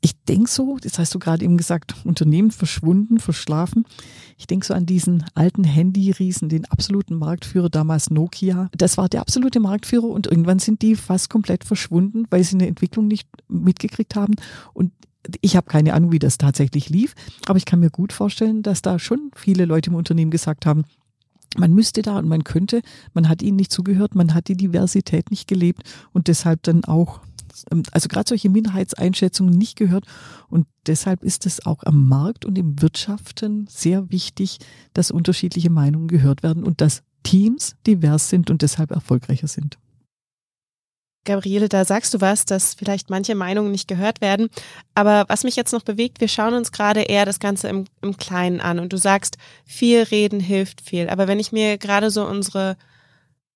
Ich 0.00 0.12
denke 0.26 0.48
so, 0.48 0.76
das 0.80 1.00
hast 1.00 1.12
du 1.12 1.18
gerade 1.18 1.44
eben 1.44 1.56
gesagt, 1.56 1.96
Unternehmen 2.04 2.52
verschwunden, 2.52 3.18
verschlafen. 3.18 3.84
Ich 4.38 4.46
denke 4.46 4.64
so 4.64 4.74
an 4.74 4.86
diesen 4.86 5.24
alten 5.34 5.64
Handy-Riesen, 5.64 6.48
den 6.48 6.64
absoluten 6.66 7.16
Marktführer, 7.16 7.68
damals 7.68 8.10
Nokia. 8.10 8.70
Das 8.76 8.96
war 8.96 9.08
der 9.08 9.22
absolute 9.22 9.58
Marktführer 9.58 10.06
und 10.06 10.28
irgendwann 10.28 10.60
sind 10.60 10.82
die 10.82 10.94
fast 10.94 11.30
komplett 11.30 11.64
verschwunden, 11.64 12.26
weil 12.30 12.44
sie 12.44 12.54
eine 12.54 12.68
Entwicklung 12.68 13.08
nicht 13.08 13.28
mitgekriegt 13.48 14.14
haben. 14.14 14.36
Und 14.72 14.92
ich 15.40 15.56
habe 15.56 15.66
keine 15.66 15.94
Ahnung, 15.94 16.12
wie 16.12 16.18
das 16.18 16.38
tatsächlich 16.38 16.88
lief, 16.88 17.14
aber 17.46 17.58
ich 17.58 17.64
kann 17.64 17.80
mir 17.80 17.90
gut 17.90 18.12
vorstellen, 18.12 18.62
dass 18.62 18.82
da 18.82 18.98
schon 18.98 19.30
viele 19.34 19.64
Leute 19.64 19.90
im 19.90 19.96
Unternehmen 19.96 20.30
gesagt 20.30 20.66
haben, 20.66 20.84
man 21.56 21.72
müsste 21.72 22.02
da 22.02 22.18
und 22.18 22.28
man 22.28 22.44
könnte, 22.44 22.82
man 23.14 23.28
hat 23.28 23.42
ihnen 23.42 23.56
nicht 23.56 23.72
zugehört, 23.72 24.14
man 24.14 24.34
hat 24.34 24.48
die 24.48 24.56
Diversität 24.56 25.30
nicht 25.30 25.48
gelebt 25.48 25.82
und 26.12 26.28
deshalb 26.28 26.62
dann 26.64 26.84
auch, 26.84 27.20
ähm, 27.70 27.82
also 27.92 28.08
gerade 28.08 28.28
solche 28.28 28.50
Minderheitseinschätzungen 28.50 29.56
nicht 29.56 29.76
gehört 29.76 30.04
und 30.48 30.66
deshalb 30.86 31.22
ist 31.22 31.46
es 31.46 31.64
auch 31.64 31.82
am 31.84 32.08
Markt 32.08 32.44
und 32.44 32.58
im 32.58 32.80
Wirtschaften 32.82 33.66
sehr 33.68 34.10
wichtig, 34.10 34.58
dass 34.92 35.10
unterschiedliche 35.10 35.70
Meinungen 35.70 36.08
gehört 36.08 36.42
werden 36.42 36.64
und 36.64 36.80
dass 36.80 37.02
Teams 37.22 37.76
divers 37.86 38.28
sind 38.28 38.50
und 38.50 38.62
deshalb 38.62 38.90
erfolgreicher 38.90 39.48
sind. 39.48 39.78
Gabriele, 41.26 41.68
da 41.68 41.84
sagst 41.84 42.14
du 42.14 42.22
was, 42.22 42.46
dass 42.46 42.74
vielleicht 42.74 43.10
manche 43.10 43.34
Meinungen 43.34 43.70
nicht 43.70 43.88
gehört 43.88 44.22
werden. 44.22 44.48
Aber 44.94 45.26
was 45.28 45.44
mich 45.44 45.56
jetzt 45.56 45.72
noch 45.72 45.82
bewegt, 45.82 46.20
wir 46.20 46.28
schauen 46.28 46.54
uns 46.54 46.72
gerade 46.72 47.02
eher 47.02 47.26
das 47.26 47.38
Ganze 47.38 47.68
im, 47.68 47.84
im 48.00 48.16
Kleinen 48.16 48.60
an. 48.60 48.78
Und 48.78 48.92
du 48.92 48.96
sagst, 48.96 49.36
viel 49.66 50.02
reden 50.02 50.40
hilft 50.40 50.80
viel. 50.80 51.10
Aber 51.10 51.28
wenn 51.28 51.38
ich 51.38 51.52
mir 51.52 51.76
gerade 51.76 52.10
so 52.10 52.26
unsere 52.26 52.76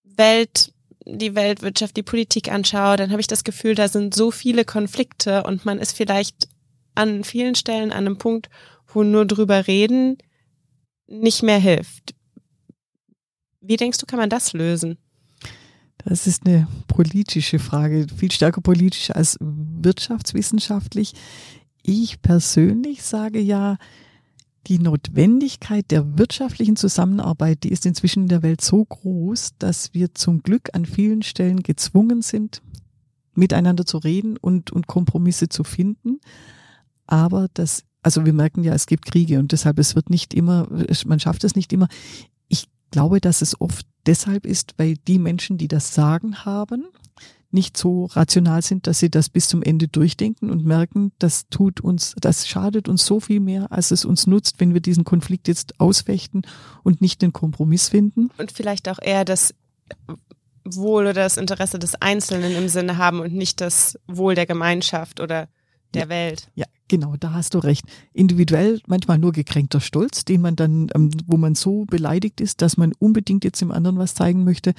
Welt, 0.04 0.72
die 1.06 1.34
Weltwirtschaft, 1.34 1.96
die 1.96 2.02
Politik 2.02 2.52
anschaue, 2.52 2.96
dann 2.96 3.10
habe 3.10 3.20
ich 3.20 3.26
das 3.26 3.44
Gefühl, 3.44 3.74
da 3.74 3.88
sind 3.88 4.14
so 4.14 4.30
viele 4.30 4.66
Konflikte 4.66 5.44
und 5.44 5.64
man 5.64 5.78
ist 5.78 5.96
vielleicht 5.96 6.48
an 6.94 7.24
vielen 7.24 7.54
Stellen 7.54 7.92
an 7.92 8.06
einem 8.06 8.18
Punkt, 8.18 8.50
wo 8.86 9.02
nur 9.02 9.24
drüber 9.24 9.66
reden 9.66 10.18
nicht 11.06 11.42
mehr 11.42 11.58
hilft. 11.58 12.14
Wie 13.60 13.76
denkst 13.76 13.98
du, 13.98 14.06
kann 14.06 14.18
man 14.18 14.30
das 14.30 14.52
lösen? 14.52 14.98
Das 16.04 16.26
ist 16.26 16.46
eine 16.46 16.66
politische 16.88 17.58
Frage, 17.58 18.06
viel 18.14 18.32
stärker 18.32 18.60
politisch 18.60 19.10
als 19.10 19.36
wirtschaftswissenschaftlich. 19.40 21.12
Ich 21.82 22.22
persönlich 22.22 23.02
sage 23.02 23.40
ja, 23.40 23.76
die 24.66 24.78
Notwendigkeit 24.78 25.90
der 25.90 26.18
wirtschaftlichen 26.18 26.76
Zusammenarbeit, 26.76 27.64
die 27.64 27.70
ist 27.70 27.86
inzwischen 27.86 28.24
in 28.24 28.28
der 28.28 28.42
Welt 28.42 28.60
so 28.60 28.84
groß, 28.84 29.52
dass 29.58 29.94
wir 29.94 30.14
zum 30.14 30.42
Glück 30.42 30.70
an 30.74 30.84
vielen 30.84 31.22
Stellen 31.22 31.62
gezwungen 31.62 32.22
sind, 32.22 32.62
miteinander 33.34 33.86
zu 33.86 33.98
reden 33.98 34.36
und, 34.36 34.70
und 34.70 34.86
Kompromisse 34.86 35.48
zu 35.48 35.64
finden. 35.64 36.20
Aber 37.06 37.48
das, 37.54 37.84
also 38.02 38.26
wir 38.26 38.34
merken 38.34 38.62
ja, 38.62 38.74
es 38.74 38.86
gibt 38.86 39.06
Kriege 39.06 39.38
und 39.38 39.52
deshalb, 39.52 39.78
es 39.78 39.96
wird 39.96 40.10
nicht 40.10 40.34
immer, 40.34 40.68
man 41.06 41.20
schafft 41.20 41.44
es 41.44 41.56
nicht 41.56 41.72
immer. 41.72 41.88
Ich 42.48 42.68
glaube, 42.90 43.20
dass 43.20 43.40
es 43.40 43.60
oft 43.60 43.86
deshalb 44.06 44.46
ist, 44.46 44.74
weil 44.76 44.96
die 44.96 45.18
Menschen, 45.18 45.58
die 45.58 45.68
das 45.68 45.94
Sagen 45.94 46.44
haben, 46.44 46.86
nicht 47.52 47.76
so 47.76 48.04
rational 48.06 48.62
sind, 48.62 48.86
dass 48.86 49.00
sie 49.00 49.10
das 49.10 49.28
bis 49.28 49.48
zum 49.48 49.62
Ende 49.62 49.88
durchdenken 49.88 50.50
und 50.50 50.64
merken, 50.64 51.12
das 51.18 51.48
tut 51.48 51.80
uns, 51.80 52.14
das 52.20 52.46
schadet 52.46 52.88
uns 52.88 53.04
so 53.04 53.18
viel 53.18 53.40
mehr, 53.40 53.72
als 53.72 53.90
es 53.90 54.04
uns 54.04 54.26
nutzt, 54.26 54.60
wenn 54.60 54.72
wir 54.72 54.80
diesen 54.80 55.04
Konflikt 55.04 55.48
jetzt 55.48 55.80
ausfechten 55.80 56.42
und 56.84 57.00
nicht 57.00 57.22
den 57.22 57.32
Kompromiss 57.32 57.88
finden. 57.88 58.30
Und 58.38 58.52
vielleicht 58.52 58.88
auch 58.88 58.98
eher 59.00 59.24
das 59.24 59.54
Wohl 60.64 61.04
oder 61.04 61.14
das 61.14 61.36
Interesse 61.36 61.78
des 61.78 61.96
Einzelnen 61.96 62.54
im 62.54 62.68
Sinne 62.68 62.98
haben 62.98 63.20
und 63.20 63.32
nicht 63.32 63.60
das 63.60 63.98
Wohl 64.06 64.34
der 64.34 64.46
Gemeinschaft 64.46 65.20
oder 65.20 65.48
der 65.94 66.02
ja, 66.02 66.08
Welt. 66.08 66.48
Ja, 66.54 66.66
genau, 66.90 67.14
da 67.18 67.32
hast 67.32 67.54
du 67.54 67.58
recht. 67.58 67.86
Individuell 68.12 68.80
manchmal 68.86 69.16
nur 69.16 69.32
gekränkter 69.32 69.80
Stolz, 69.80 70.26
den 70.26 70.42
man 70.42 70.56
dann, 70.56 70.90
ähm, 70.94 71.10
wo 71.26 71.38
man 71.38 71.54
so 71.54 71.86
beleidigt 71.86 72.42
ist, 72.42 72.60
dass 72.60 72.76
man 72.76 72.92
unbedingt 72.98 73.44
jetzt 73.44 73.62
dem 73.62 73.70
anderen 73.70 73.96
was 73.96 74.14
zeigen 74.14 74.44
möchte. 74.44 74.74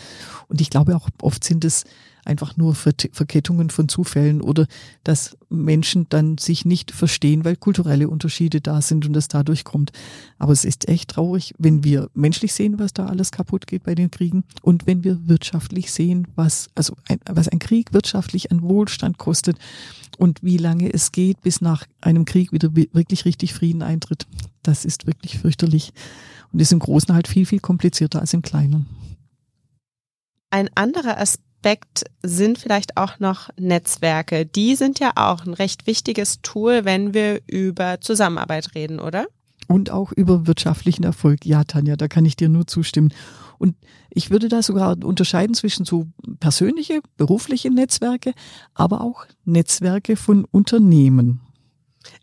Und 0.47 0.61
ich 0.61 0.69
glaube 0.69 0.95
auch 0.95 1.09
oft 1.21 1.43
sind 1.43 1.65
es 1.65 1.85
einfach 2.25 2.55
nur 2.55 2.75
Verkettungen 2.75 3.69
von 3.69 3.89
Zufällen 3.89 4.41
oder 4.41 4.67
dass 5.03 5.37
Menschen 5.49 6.05
dann 6.09 6.37
sich 6.37 6.65
nicht 6.65 6.91
verstehen, 6.91 7.45
weil 7.45 7.55
kulturelle 7.55 8.07
Unterschiede 8.09 8.61
da 8.61 8.81
sind 8.81 9.05
und 9.07 9.13
das 9.13 9.27
dadurch 9.27 9.63
kommt. 9.63 9.91
Aber 10.37 10.53
es 10.53 10.65
ist 10.65 10.87
echt 10.87 11.09
traurig, 11.09 11.55
wenn 11.57 11.83
wir 11.83 12.09
menschlich 12.13 12.53
sehen, 12.53 12.77
was 12.77 12.93
da 12.93 13.07
alles 13.07 13.31
kaputt 13.31 13.65
geht 13.65 13.83
bei 13.83 13.95
den 13.95 14.11
Kriegen 14.11 14.43
und 14.61 14.85
wenn 14.85 15.03
wir 15.03 15.27
wirtschaftlich 15.27 15.91
sehen, 15.91 16.27
was, 16.35 16.69
also 16.75 16.95
ein, 17.07 17.19
was 17.25 17.47
ein 17.47 17.59
Krieg 17.59 17.93
wirtschaftlich 17.93 18.51
an 18.51 18.61
Wohlstand 18.61 19.17
kostet 19.17 19.57
und 20.17 20.43
wie 20.43 20.57
lange 20.57 20.93
es 20.93 21.11
geht, 21.11 21.41
bis 21.41 21.61
nach 21.61 21.85
einem 22.01 22.25
Krieg 22.25 22.51
wieder 22.51 22.75
wirklich 22.75 23.25
richtig 23.25 23.53
Frieden 23.53 23.81
eintritt. 23.81 24.27
Das 24.63 24.85
ist 24.85 25.07
wirklich 25.07 25.39
fürchterlich 25.39 25.93
und 26.51 26.59
ist 26.59 26.71
im 26.71 26.79
Großen 26.79 27.13
halt 27.13 27.27
viel, 27.27 27.45
viel 27.45 27.59
komplizierter 27.59 28.19
als 28.19 28.33
im 28.33 28.41
Kleinen. 28.41 28.85
Ein 30.49 30.69
anderer 30.75 31.17
Aspekt 31.17 32.03
sind 32.23 32.57
vielleicht 32.57 32.97
auch 32.97 33.19
noch 33.19 33.49
Netzwerke. 33.57 34.45
Die 34.45 34.75
sind 34.75 34.99
ja 34.99 35.11
auch 35.15 35.45
ein 35.45 35.53
recht 35.53 35.87
wichtiges 35.87 36.41
Tool, 36.41 36.83
wenn 36.83 37.13
wir 37.13 37.41
über 37.47 38.01
Zusammenarbeit 38.01 38.75
reden, 38.75 38.99
oder? 38.99 39.27
Und 39.67 39.89
auch 39.89 40.11
über 40.11 40.47
wirtschaftlichen 40.47 41.03
Erfolg. 41.03 41.45
Ja, 41.45 41.63
Tanja, 41.63 41.95
da 41.95 42.09
kann 42.09 42.25
ich 42.25 42.35
dir 42.35 42.49
nur 42.49 42.67
zustimmen. 42.67 43.13
Und 43.57 43.75
ich 44.09 44.31
würde 44.31 44.49
da 44.49 44.61
sogar 44.61 44.97
unterscheiden 45.03 45.53
zwischen 45.53 45.85
so 45.85 46.07
persönliche, 46.39 47.01
berufliche 47.15 47.69
Netzwerke, 47.69 48.33
aber 48.73 49.01
auch 49.01 49.25
Netzwerke 49.45 50.17
von 50.17 50.45
Unternehmen. 50.45 51.41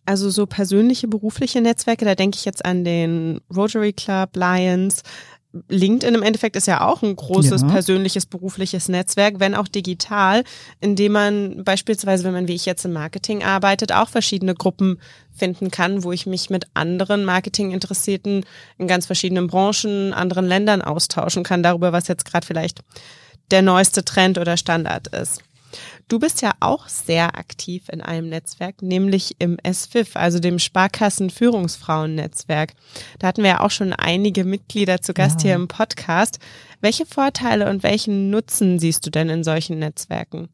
Also 0.04 0.30
so 0.30 0.46
persönliche, 0.46 1.08
berufliche 1.08 1.60
Netzwerke, 1.60 2.04
da 2.04 2.14
denke 2.14 2.36
ich 2.36 2.44
jetzt 2.44 2.64
an 2.64 2.84
den 2.84 3.40
Rotary 3.54 3.92
Club, 3.92 4.36
Lions, 4.36 5.02
LinkedIn 5.68 6.14
im 6.14 6.22
Endeffekt 6.22 6.56
ist 6.56 6.66
ja 6.66 6.86
auch 6.86 7.02
ein 7.02 7.16
großes 7.16 7.62
ja. 7.62 7.68
persönliches 7.68 8.26
berufliches 8.26 8.88
Netzwerk, 8.88 9.40
wenn 9.40 9.54
auch 9.54 9.66
digital, 9.66 10.44
indem 10.80 11.12
man 11.12 11.64
beispielsweise, 11.64 12.24
wenn 12.24 12.34
man 12.34 12.48
wie 12.48 12.54
ich 12.54 12.66
jetzt 12.66 12.84
im 12.84 12.92
Marketing 12.92 13.42
arbeitet, 13.42 13.92
auch 13.92 14.08
verschiedene 14.08 14.54
Gruppen 14.54 15.00
finden 15.32 15.70
kann, 15.70 16.04
wo 16.04 16.12
ich 16.12 16.26
mich 16.26 16.50
mit 16.50 16.66
anderen 16.74 17.24
Marketinginteressierten 17.24 18.44
in 18.76 18.88
ganz 18.88 19.06
verschiedenen 19.06 19.46
Branchen, 19.46 20.12
anderen 20.12 20.46
Ländern 20.46 20.82
austauschen 20.82 21.44
kann 21.44 21.62
darüber, 21.62 21.92
was 21.92 22.08
jetzt 22.08 22.26
gerade 22.26 22.46
vielleicht 22.46 22.80
der 23.50 23.62
neueste 23.62 24.04
Trend 24.04 24.36
oder 24.36 24.58
Standard 24.58 25.08
ist. 25.08 25.42
Du 26.08 26.18
bist 26.18 26.42
ja 26.42 26.52
auch 26.60 26.88
sehr 26.88 27.38
aktiv 27.38 27.88
in 27.90 28.00
einem 28.00 28.28
Netzwerk, 28.28 28.82
nämlich 28.82 29.36
im 29.38 29.56
SFIF, 29.64 30.16
also 30.16 30.38
dem 30.38 30.58
Sparkassen-Führungsfrauen-Netzwerk. 30.58 32.74
Da 33.18 33.28
hatten 33.28 33.42
wir 33.42 33.50
ja 33.50 33.60
auch 33.60 33.70
schon 33.70 33.92
einige 33.92 34.44
Mitglieder 34.44 35.02
zu 35.02 35.14
Gast 35.14 35.40
ja. 35.40 35.48
hier 35.48 35.56
im 35.56 35.68
Podcast. 35.68 36.38
Welche 36.80 37.06
Vorteile 37.06 37.68
und 37.68 37.82
welchen 37.82 38.30
Nutzen 38.30 38.78
siehst 38.78 39.04
du 39.06 39.10
denn 39.10 39.28
in 39.28 39.44
solchen 39.44 39.78
Netzwerken? 39.78 40.48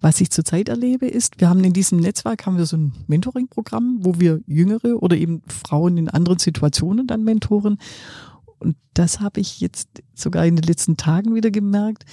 Was 0.00 0.20
ich 0.20 0.30
zurzeit 0.30 0.70
erlebe, 0.70 1.06
ist, 1.06 1.40
wir 1.40 1.50
haben 1.50 1.62
in 1.62 1.74
diesem 1.74 2.00
Netzwerk 2.00 2.46
haben 2.46 2.56
wir 2.56 2.64
so 2.64 2.78
ein 2.78 2.92
Mentoring-Programm, 3.06 3.98
wo 4.00 4.18
wir 4.18 4.40
Jüngere 4.46 5.02
oder 5.02 5.16
eben 5.16 5.42
Frauen 5.46 5.98
in 5.98 6.08
anderen 6.08 6.38
Situationen 6.38 7.06
dann 7.06 7.22
mentoren. 7.22 7.78
Und 8.58 8.76
das 8.94 9.20
habe 9.20 9.40
ich 9.40 9.60
jetzt 9.60 9.88
sogar 10.14 10.46
in 10.46 10.56
den 10.56 10.64
letzten 10.64 10.96
Tagen 10.96 11.34
wieder 11.34 11.50
gemerkt. 11.50 12.04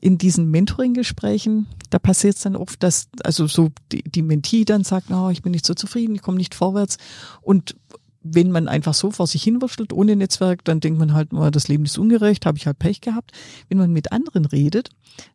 In 0.00 0.18
diesen 0.18 0.50
Mentoring-Gesprächen, 0.50 1.66
da 1.90 1.98
passiert 1.98 2.36
es 2.36 2.42
dann 2.42 2.56
oft, 2.56 2.82
dass 2.82 3.08
also 3.22 3.46
so 3.46 3.70
die, 3.92 4.02
die 4.02 4.22
Mentee 4.22 4.64
dann 4.64 4.84
sagt, 4.84 5.10
oh, 5.10 5.30
ich 5.30 5.42
bin 5.42 5.52
nicht 5.52 5.64
so 5.64 5.74
zufrieden, 5.74 6.14
ich 6.14 6.22
komme 6.22 6.36
nicht 6.36 6.54
vorwärts. 6.54 6.98
Und 7.40 7.76
wenn 8.24 8.50
man 8.50 8.68
einfach 8.68 8.94
so 8.94 9.10
vor 9.10 9.26
sich 9.26 9.42
hinwurschtelt 9.42 9.92
ohne 9.92 10.16
Netzwerk, 10.16 10.64
dann 10.64 10.80
denkt 10.80 10.98
man 10.98 11.12
halt, 11.12 11.32
oh, 11.32 11.50
das 11.50 11.68
Leben 11.68 11.84
ist 11.84 11.98
ungerecht, 11.98 12.46
habe 12.46 12.56
ich 12.56 12.66
halt 12.66 12.78
Pech 12.78 13.02
gehabt. 13.02 13.32
Wenn 13.68 13.78
man 13.78 13.92
mit 13.92 14.12
anderen 14.12 14.46
redet, 14.46 14.88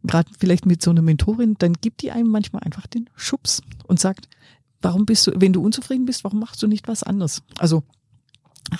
gerade 0.03 0.29
vielleicht 0.37 0.65
mit 0.65 0.81
so 0.81 0.89
einer 0.89 1.03
Mentorin, 1.03 1.55
dann 1.59 1.73
gibt 1.73 2.01
die 2.01 2.11
einem 2.11 2.29
manchmal 2.29 2.63
einfach 2.63 2.87
den 2.87 3.09
Schubs 3.15 3.61
und 3.85 3.99
sagt, 3.99 4.27
warum 4.81 5.05
bist 5.05 5.27
du, 5.27 5.33
wenn 5.35 5.53
du 5.53 5.61
unzufrieden 5.61 6.05
bist, 6.05 6.23
warum 6.23 6.39
machst 6.39 6.61
du 6.63 6.67
nicht 6.67 6.87
was 6.87 7.03
anderes? 7.03 7.43
Also 7.59 7.83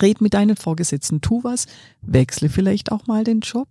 red 0.02 0.20
mit 0.20 0.34
deinen 0.34 0.56
Vorgesetzten, 0.56 1.20
tu 1.20 1.44
was, 1.44 1.66
wechsle 2.02 2.48
vielleicht 2.48 2.90
auch 2.90 3.06
mal 3.06 3.22
den 3.22 3.40
Job 3.40 3.68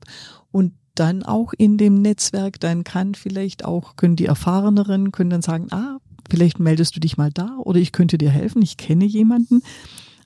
und 0.51 0.73
dann 0.99 1.23
auch 1.23 1.53
in 1.57 1.77
dem 1.77 2.01
Netzwerk, 2.01 2.59
dann 2.59 2.83
kann 2.83 3.15
vielleicht 3.15 3.65
auch, 3.65 3.95
können 3.95 4.15
die 4.15 4.25
Erfahreneren, 4.25 5.11
können 5.11 5.29
dann 5.29 5.41
sagen, 5.41 5.67
ah, 5.71 5.97
vielleicht 6.29 6.59
meldest 6.59 6.95
du 6.95 6.99
dich 6.99 7.17
mal 7.17 7.31
da 7.31 7.57
oder 7.63 7.79
ich 7.79 7.91
könnte 7.91 8.17
dir 8.17 8.29
helfen, 8.29 8.61
ich 8.61 8.77
kenne 8.77 9.05
jemanden. 9.05 9.61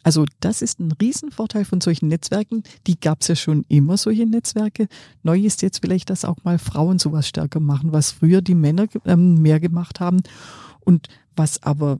Also 0.03 0.25
das 0.41 0.61
ist 0.61 0.79
ein 0.79 0.91
Riesenvorteil 0.91 1.63
von 1.63 1.79
solchen 1.79 2.09
Netzwerken. 2.09 2.63
Die 2.87 2.99
gab 2.99 3.21
es 3.21 3.29
ja 3.29 3.35
schon 3.35 3.63
immer, 3.69 3.95
solche 3.95 4.25
Netzwerke. 4.25 4.87
Neu 5.23 5.39
ist 5.39 5.61
jetzt 5.61 5.79
vielleicht, 5.79 6.09
dass 6.09 6.25
auch 6.25 6.37
mal 6.43 6.59
Frauen 6.59 6.99
sowas 6.99 7.27
stärker 7.27 7.61
machen, 7.61 7.93
was 7.93 8.11
früher 8.11 8.41
die 8.41 8.55
Männer 8.55 8.87
ähm, 9.05 9.41
mehr 9.41 9.61
gemacht 9.61 10.01
haben. 10.01 10.21
Und 10.81 11.07
was 11.35 11.63
aber 11.63 11.99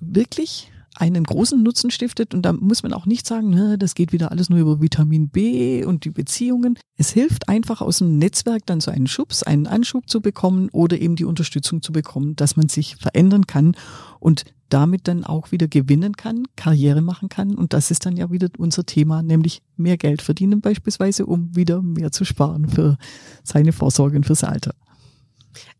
wirklich 0.00 0.70
einen 0.96 1.24
großen 1.24 1.62
Nutzen 1.62 1.90
stiftet. 1.90 2.34
Und 2.34 2.42
da 2.42 2.52
muss 2.52 2.82
man 2.82 2.92
auch 2.92 3.06
nicht 3.06 3.26
sagen, 3.26 3.78
das 3.78 3.94
geht 3.94 4.12
wieder 4.12 4.30
alles 4.30 4.50
nur 4.50 4.58
über 4.58 4.80
Vitamin 4.80 5.28
B 5.28 5.84
und 5.84 6.04
die 6.04 6.10
Beziehungen. 6.10 6.78
Es 6.96 7.10
hilft 7.10 7.48
einfach 7.48 7.80
aus 7.80 7.98
dem 7.98 8.18
Netzwerk 8.18 8.66
dann 8.66 8.80
so 8.80 8.90
einen 8.90 9.06
Schubs, 9.06 9.42
einen 9.42 9.66
Anschub 9.66 10.08
zu 10.08 10.20
bekommen 10.20 10.68
oder 10.70 11.00
eben 11.00 11.16
die 11.16 11.24
Unterstützung 11.24 11.82
zu 11.82 11.92
bekommen, 11.92 12.36
dass 12.36 12.56
man 12.56 12.68
sich 12.68 12.96
verändern 12.96 13.46
kann 13.46 13.76
und 14.18 14.44
damit 14.68 15.08
dann 15.08 15.24
auch 15.24 15.50
wieder 15.50 15.66
gewinnen 15.66 16.16
kann, 16.16 16.44
Karriere 16.54 17.02
machen 17.02 17.28
kann. 17.28 17.56
Und 17.56 17.72
das 17.72 17.90
ist 17.90 18.06
dann 18.06 18.16
ja 18.16 18.30
wieder 18.30 18.48
unser 18.56 18.86
Thema, 18.86 19.22
nämlich 19.22 19.62
mehr 19.76 19.96
Geld 19.96 20.22
verdienen 20.22 20.60
beispielsweise, 20.60 21.26
um 21.26 21.54
wieder 21.56 21.82
mehr 21.82 22.12
zu 22.12 22.24
sparen 22.24 22.68
für 22.68 22.96
seine 23.42 23.72
Vorsorge 23.72 24.16
und 24.16 24.26
fürs 24.26 24.44
Alter. 24.44 24.74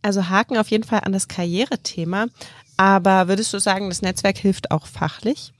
Also 0.02 0.28
Haken 0.28 0.56
auf 0.56 0.68
jeden 0.70 0.82
Fall 0.82 1.00
an 1.04 1.12
das 1.12 1.28
Karrierethema. 1.28 2.26
Aber 2.80 3.28
würdest 3.28 3.52
du 3.52 3.58
sagen, 3.58 3.90
das 3.90 4.00
Netzwerk 4.00 4.38
hilft 4.38 4.70
auch 4.70 4.86
fachlich? 4.86 5.52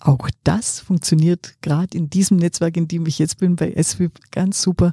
Auch 0.00 0.28
das 0.42 0.80
funktioniert 0.80 1.62
gerade 1.62 1.96
in 1.96 2.10
diesem 2.10 2.38
Netzwerk, 2.38 2.76
in 2.76 2.88
dem 2.88 3.06
ich 3.06 3.20
jetzt 3.20 3.38
bin, 3.38 3.54
bei 3.54 3.80
SWIP 3.80 4.18
ganz 4.32 4.62
super, 4.62 4.92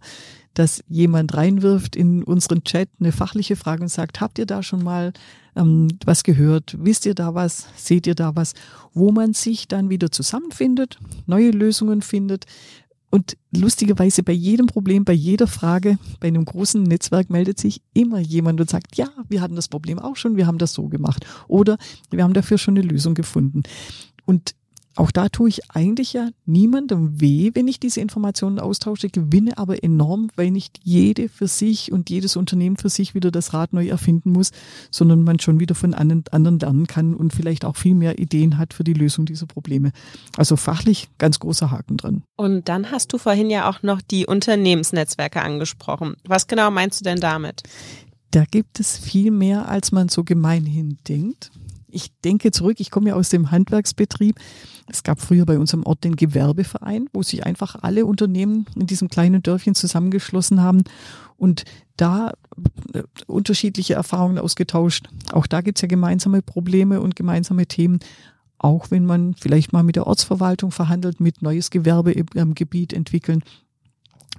dass 0.53 0.84
jemand 0.88 1.36
reinwirft 1.36 1.96
in 1.96 2.24
unseren 2.24 2.63
Chat 2.63 2.89
eine 3.00 3.12
fachliche 3.12 3.55
Frage 3.55 3.81
und 3.81 3.88
sagt, 3.88 4.22
habt 4.22 4.38
ihr 4.38 4.46
da 4.46 4.62
schon 4.62 4.84
mal 4.84 5.13
ähm, 5.55 5.88
was 6.05 6.22
gehört? 6.22 6.75
Wisst 6.77 7.07
ihr 7.07 7.15
da 7.15 7.34
was? 7.34 7.69
Seht 7.75 8.05
ihr 8.05 8.13
da 8.13 8.36
was? 8.36 8.53
Wo 8.93 9.12
man 9.12 9.34
sich 9.34 9.67
dann 9.67 9.89
wieder 9.89 10.12
zusammenfindet, 10.12 11.00
neue 11.25 11.50
Lösungen 11.50 12.03
findet, 12.03 12.46
und 13.10 13.38
lustigerweise 13.52 14.22
bei 14.22 14.34
jedem 14.34 14.68
Problem, 14.68 15.06
bei 15.06 15.14
jeder 15.14 15.48
Frage, 15.48 15.98
bei 16.20 16.28
einem 16.28 16.44
großen 16.44 16.84
Netzwerk 16.84 17.30
meldet 17.30 17.60
sich 17.60 17.82
immer 17.94 18.20
jemand 18.20 18.60
und 18.60 18.70
sagt, 18.70 18.98
ja, 18.98 19.08
wir 19.30 19.42
hatten 19.42 19.56
das 19.56 19.70
Problem 19.70 19.98
auch 19.98 20.18
schon, 20.18 20.36
wir 20.36 20.46
haben 20.46 20.58
das 20.58 20.74
so 20.74 20.88
gemacht. 20.90 21.26
Oder 21.48 21.78
wir 22.12 22.24
haben 22.24 22.34
dafür 22.34 22.58
schon 22.58 22.78
eine 22.78 22.86
Lösung 22.86 23.14
gefunden. 23.14 23.64
Und 24.26 24.56
auch 24.98 25.12
da 25.12 25.30
tue 25.30 25.50
ich 25.50 25.70
eigentlich 25.70 26.13
ja 26.13 26.30
niemandem 26.46 27.22
weh, 27.22 27.51
wenn 27.54 27.68
ich 27.68 27.80
diese 27.80 28.01
Informationen 28.01 28.60
austausche, 28.60 29.10
gewinne 29.10 29.58
aber 29.58 29.84
enorm, 29.84 30.30
weil 30.36 30.50
nicht 30.50 30.80
jede 30.84 31.30
für 31.30 31.48
sich 31.48 31.92
und 31.92 32.10
jedes 32.10 32.36
Unternehmen 32.36 32.77
für 32.77 32.89
sich 32.89 33.13
wieder 33.13 33.30
das 33.30 33.54
Rad 33.54 33.74
neu 33.74 33.88
erfinden 33.88 34.32
muss, 34.32 34.51
sondern 34.89 35.24
man 35.24 35.39
schon 35.39 35.60
wieder 35.60 35.75
von 35.75 35.94
anderen 35.94 36.60
lernen 36.60 36.88
kann 36.88 37.13
und 37.13 37.32
vielleicht 37.32 37.63
auch 37.63 37.75
viel 37.75 37.94
mehr 37.94 38.18
Ideen 38.18 38.58
hat 38.58 38.74
für 38.74 38.84
die 38.84 38.94
Lösung 38.94 39.25
dieser 39.25 39.46
Probleme. 39.46 39.92
Also 40.36 40.56
fachlich 40.56 41.10
ganz 41.20 41.39
großer 41.39 41.70
Haken 41.70 41.98
drin. 41.98 42.24
Und 42.36 42.68
dann 42.68 42.89
hast 42.92 43.13
du 43.13 43.20
vorhin 43.20 43.50
ja 43.51 43.70
auch 43.70 43.84
noch 43.84 44.01
die 44.01 44.25
Unternehmensnetzwerke 44.25 45.42
angesprochen. 45.42 46.16
Was 46.25 46.48
genau 46.48 46.72
meinst 46.72 47.01
du 47.01 47.04
denn 47.04 47.20
damit? 47.20 47.62
Da 48.32 48.46
gibt 48.46 48.80
es 48.80 48.98
viel 48.98 49.32
mehr, 49.32 49.70
als 49.70 49.92
man 49.92 50.10
so 50.10 50.24
gemeinhin 50.24 50.98
denkt. 51.08 51.51
Ich 51.98 52.12
denke 52.24 52.51
zurück, 52.51 52.80
ich 52.80 52.92
komme 52.92 53.10
ja 53.10 53.16
aus 53.16 53.30
dem 53.30 53.50
Handwerksbetrieb. 53.50 54.36
Es 54.86 55.01
gab 55.01 55.20
früher 55.20 55.48
bei 55.48 55.58
uns 55.58 55.74
am 55.74 55.82
Ort 55.82 56.04
den 56.04 56.16
Gewerbeverein, 56.16 57.08
wo 57.12 57.24
sich 57.24 57.44
einfach 57.44 57.75
alle 57.82 58.06
Unternehmen 58.06 58.68
in 58.75 58.86
diesem 58.86 59.08
kleinen 59.08 59.42
Dörfchen 59.42 59.74
zusammengeschlossen 59.74 60.62
haben 60.62 60.84
und 61.38 61.63
da 61.96 62.34
äh, 62.94 63.01
unterschiedliche 63.25 63.96
Erfahrungen 63.96 64.38
ausgetauscht. 64.38 65.10
Auch 65.32 65.48
da 65.48 65.62
gibt's 65.62 65.82
ja 65.82 65.88
gemeinsame 65.88 66.44
Probleme 66.44 67.01
und 67.01 67.16
gemeinsame 67.16 67.66
Themen, 67.66 67.98
auch 68.60 68.92
wenn 68.92 69.04
man 69.04 69.34
vielleicht 69.34 69.74
mal 69.74 69.82
mit 69.82 69.96
der 69.96 70.06
Ortsverwaltung 70.06 70.70
verhandelt, 70.70 71.20
mit 71.20 71.42
neues 71.42 71.72
Gewerbe 71.72 72.12
im 72.12 72.54
Gebiet 72.54 72.94
entwickeln. 72.94 73.44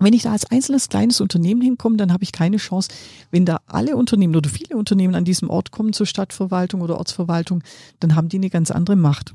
Wenn 0.01 0.13
ich 0.13 0.23
da 0.23 0.33
als 0.33 0.51
einzelnes 0.51 0.89
kleines 0.89 1.21
Unternehmen 1.21 1.61
hinkomme, 1.61 1.97
dann 1.97 2.13
habe 2.13 2.25
ich 2.25 2.33
keine 2.33 2.59
Chance. 2.59 2.91
Wenn 3.31 3.45
da 3.45 3.61
alle 3.67 3.97
Unternehmen 3.97 4.37
oder 4.37 4.49
viele 4.49 4.77
Unternehmen 4.77 5.15
an 5.15 5.25
diesem 5.25 5.51
Ort 5.51 5.71
kommen 5.71 5.93
zur 5.93 6.07
Stadtverwaltung 6.07 6.81
oder 6.81 6.99
Ortsverwaltung, 6.99 7.63
dann 8.01 8.15
haben 8.15 8.29
die 8.29 8.37
eine 8.37 8.51
ganz 8.51 8.71
andere 8.71 8.97
Macht. 8.97 9.35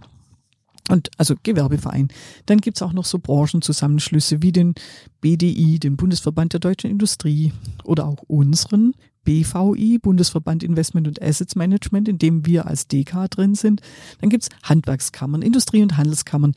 Und 0.90 1.10
also 1.18 1.36
Gewerbeverein. 1.44 2.10
Dann 2.46 2.60
gibt's 2.60 2.82
auch 2.82 2.92
noch 2.92 3.06
so 3.06 3.18
Branchenzusammenschlüsse 3.20 4.42
wie 4.42 4.52
den 4.52 4.76
BDI, 5.22 5.80
den 5.80 5.96
Bundesverband 5.96 6.54
der 6.54 6.60
deutschen 6.60 6.92
Industrie 6.92 7.54
oder 7.86 8.06
auch 8.06 8.22
unseren 8.28 8.94
BVI, 9.24 10.00
Bundesverband 10.00 10.64
Investment 10.64 11.08
und 11.08 11.22
Assets 11.22 11.56
Management, 11.56 12.10
in 12.10 12.18
dem 12.18 12.46
wir 12.46 12.68
als 12.68 12.88
DK 12.88 13.30
drin 13.30 13.56
sind. 13.56 13.82
Dann 14.20 14.30
gibt's 14.30 14.50
Handwerkskammern, 14.64 15.42
Industrie- 15.42 15.82
und 15.82 15.96
Handelskammern. 15.96 16.54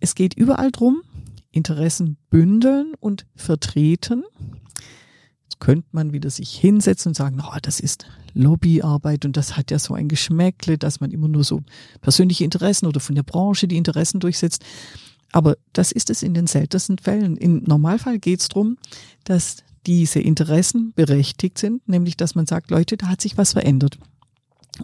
Es 0.00 0.16
geht 0.16 0.34
überall 0.34 0.72
drum, 0.72 1.02
Interessen 1.54 2.16
bündeln 2.30 2.94
und 2.98 3.26
vertreten. 3.36 4.24
Jetzt 5.44 5.60
könnte 5.60 5.86
man 5.92 6.12
wieder 6.12 6.30
sich 6.30 6.50
hinsetzen 6.50 7.10
und 7.10 7.14
sagen, 7.14 7.40
oh, 7.40 7.58
das 7.62 7.78
ist 7.78 8.06
Lobbyarbeit 8.32 9.24
und 9.24 9.36
das 9.36 9.56
hat 9.56 9.70
ja 9.70 9.78
so 9.78 9.94
ein 9.94 10.08
Geschmäckle, 10.08 10.78
dass 10.78 11.00
man 11.00 11.12
immer 11.12 11.28
nur 11.28 11.44
so 11.44 11.62
persönliche 12.00 12.44
Interessen 12.44 12.86
oder 12.86 12.98
von 12.98 13.14
der 13.14 13.22
Branche 13.22 13.68
die 13.68 13.76
Interessen 13.76 14.18
durchsetzt. 14.18 14.64
Aber 15.32 15.56
das 15.72 15.92
ist 15.92 16.10
es 16.10 16.22
in 16.22 16.34
den 16.34 16.46
seltensten 16.46 16.98
Fällen. 16.98 17.36
Im 17.36 17.62
Normalfall 17.64 18.18
geht 18.18 18.40
es 18.40 18.48
darum, 18.48 18.76
dass 19.24 19.58
diese 19.86 20.20
Interessen 20.20 20.92
berechtigt 20.94 21.58
sind, 21.58 21.88
nämlich 21.88 22.16
dass 22.16 22.34
man 22.34 22.46
sagt, 22.46 22.70
Leute, 22.70 22.96
da 22.96 23.08
hat 23.08 23.20
sich 23.20 23.36
was 23.36 23.52
verändert. 23.52 23.98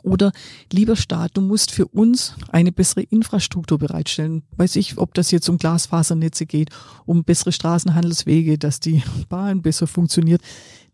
Oder 0.03 0.33
lieber 0.73 0.97
Staat, 0.97 1.33
du 1.35 1.41
musst 1.41 1.71
für 1.71 1.87
uns 1.87 2.35
eine 2.49 2.73
bessere 2.73 3.03
Infrastruktur 3.03 3.79
bereitstellen. 3.79 4.43
Weiß 4.57 4.77
ich, 4.77 4.99
ob 4.99 5.15
das 5.15 5.31
jetzt 5.31 5.49
um 5.49 5.59
Glasfasernetze 5.59 6.47
geht, 6.47 6.71
um 7.07 7.25
bessere 7.25 7.53
Straßenhandelswege, 7.53 8.59
dass 8.59 8.81
die 8.81 9.03
Bahn 9.29 9.63
besser 9.63 9.87
funktioniert, 9.87 10.43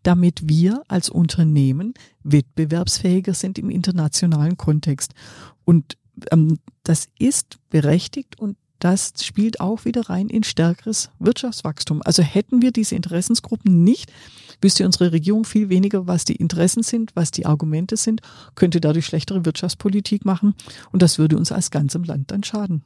damit 0.03 0.47
wir 0.47 0.83
als 0.87 1.09
Unternehmen 1.09 1.93
wettbewerbsfähiger 2.23 3.33
sind 3.33 3.59
im 3.59 3.69
internationalen 3.69 4.57
Kontext. 4.57 5.13
Und 5.65 5.97
ähm, 6.31 6.59
das 6.83 7.07
ist 7.19 7.57
berechtigt 7.69 8.39
und 8.39 8.57
das 8.79 9.13
spielt 9.21 9.59
auch 9.59 9.85
wieder 9.85 10.09
rein 10.09 10.29
in 10.29 10.43
stärkeres 10.43 11.09
Wirtschaftswachstum. 11.19 12.01
Also 12.03 12.21
hätten 12.21 12.61
wir 12.61 12.71
diese 12.71 12.95
Interessensgruppen 12.95 13.83
nicht, 13.83 14.11
wüsste 14.61 14.85
unsere 14.85 15.11
Regierung 15.11 15.45
viel 15.45 15.69
weniger, 15.69 16.07
was 16.07 16.25
die 16.25 16.35
Interessen 16.35 16.83
sind, 16.83 17.15
was 17.15 17.31
die 17.31 17.45
Argumente 17.45 17.97
sind, 17.97 18.21
könnte 18.55 18.81
dadurch 18.81 19.05
schlechtere 19.05 19.45
Wirtschaftspolitik 19.45 20.25
machen 20.25 20.55
und 20.91 21.01
das 21.01 21.19
würde 21.19 21.37
uns 21.37 21.51
als 21.51 21.71
ganzem 21.71 22.03
Land 22.03 22.31
dann 22.31 22.43
schaden. 22.43 22.83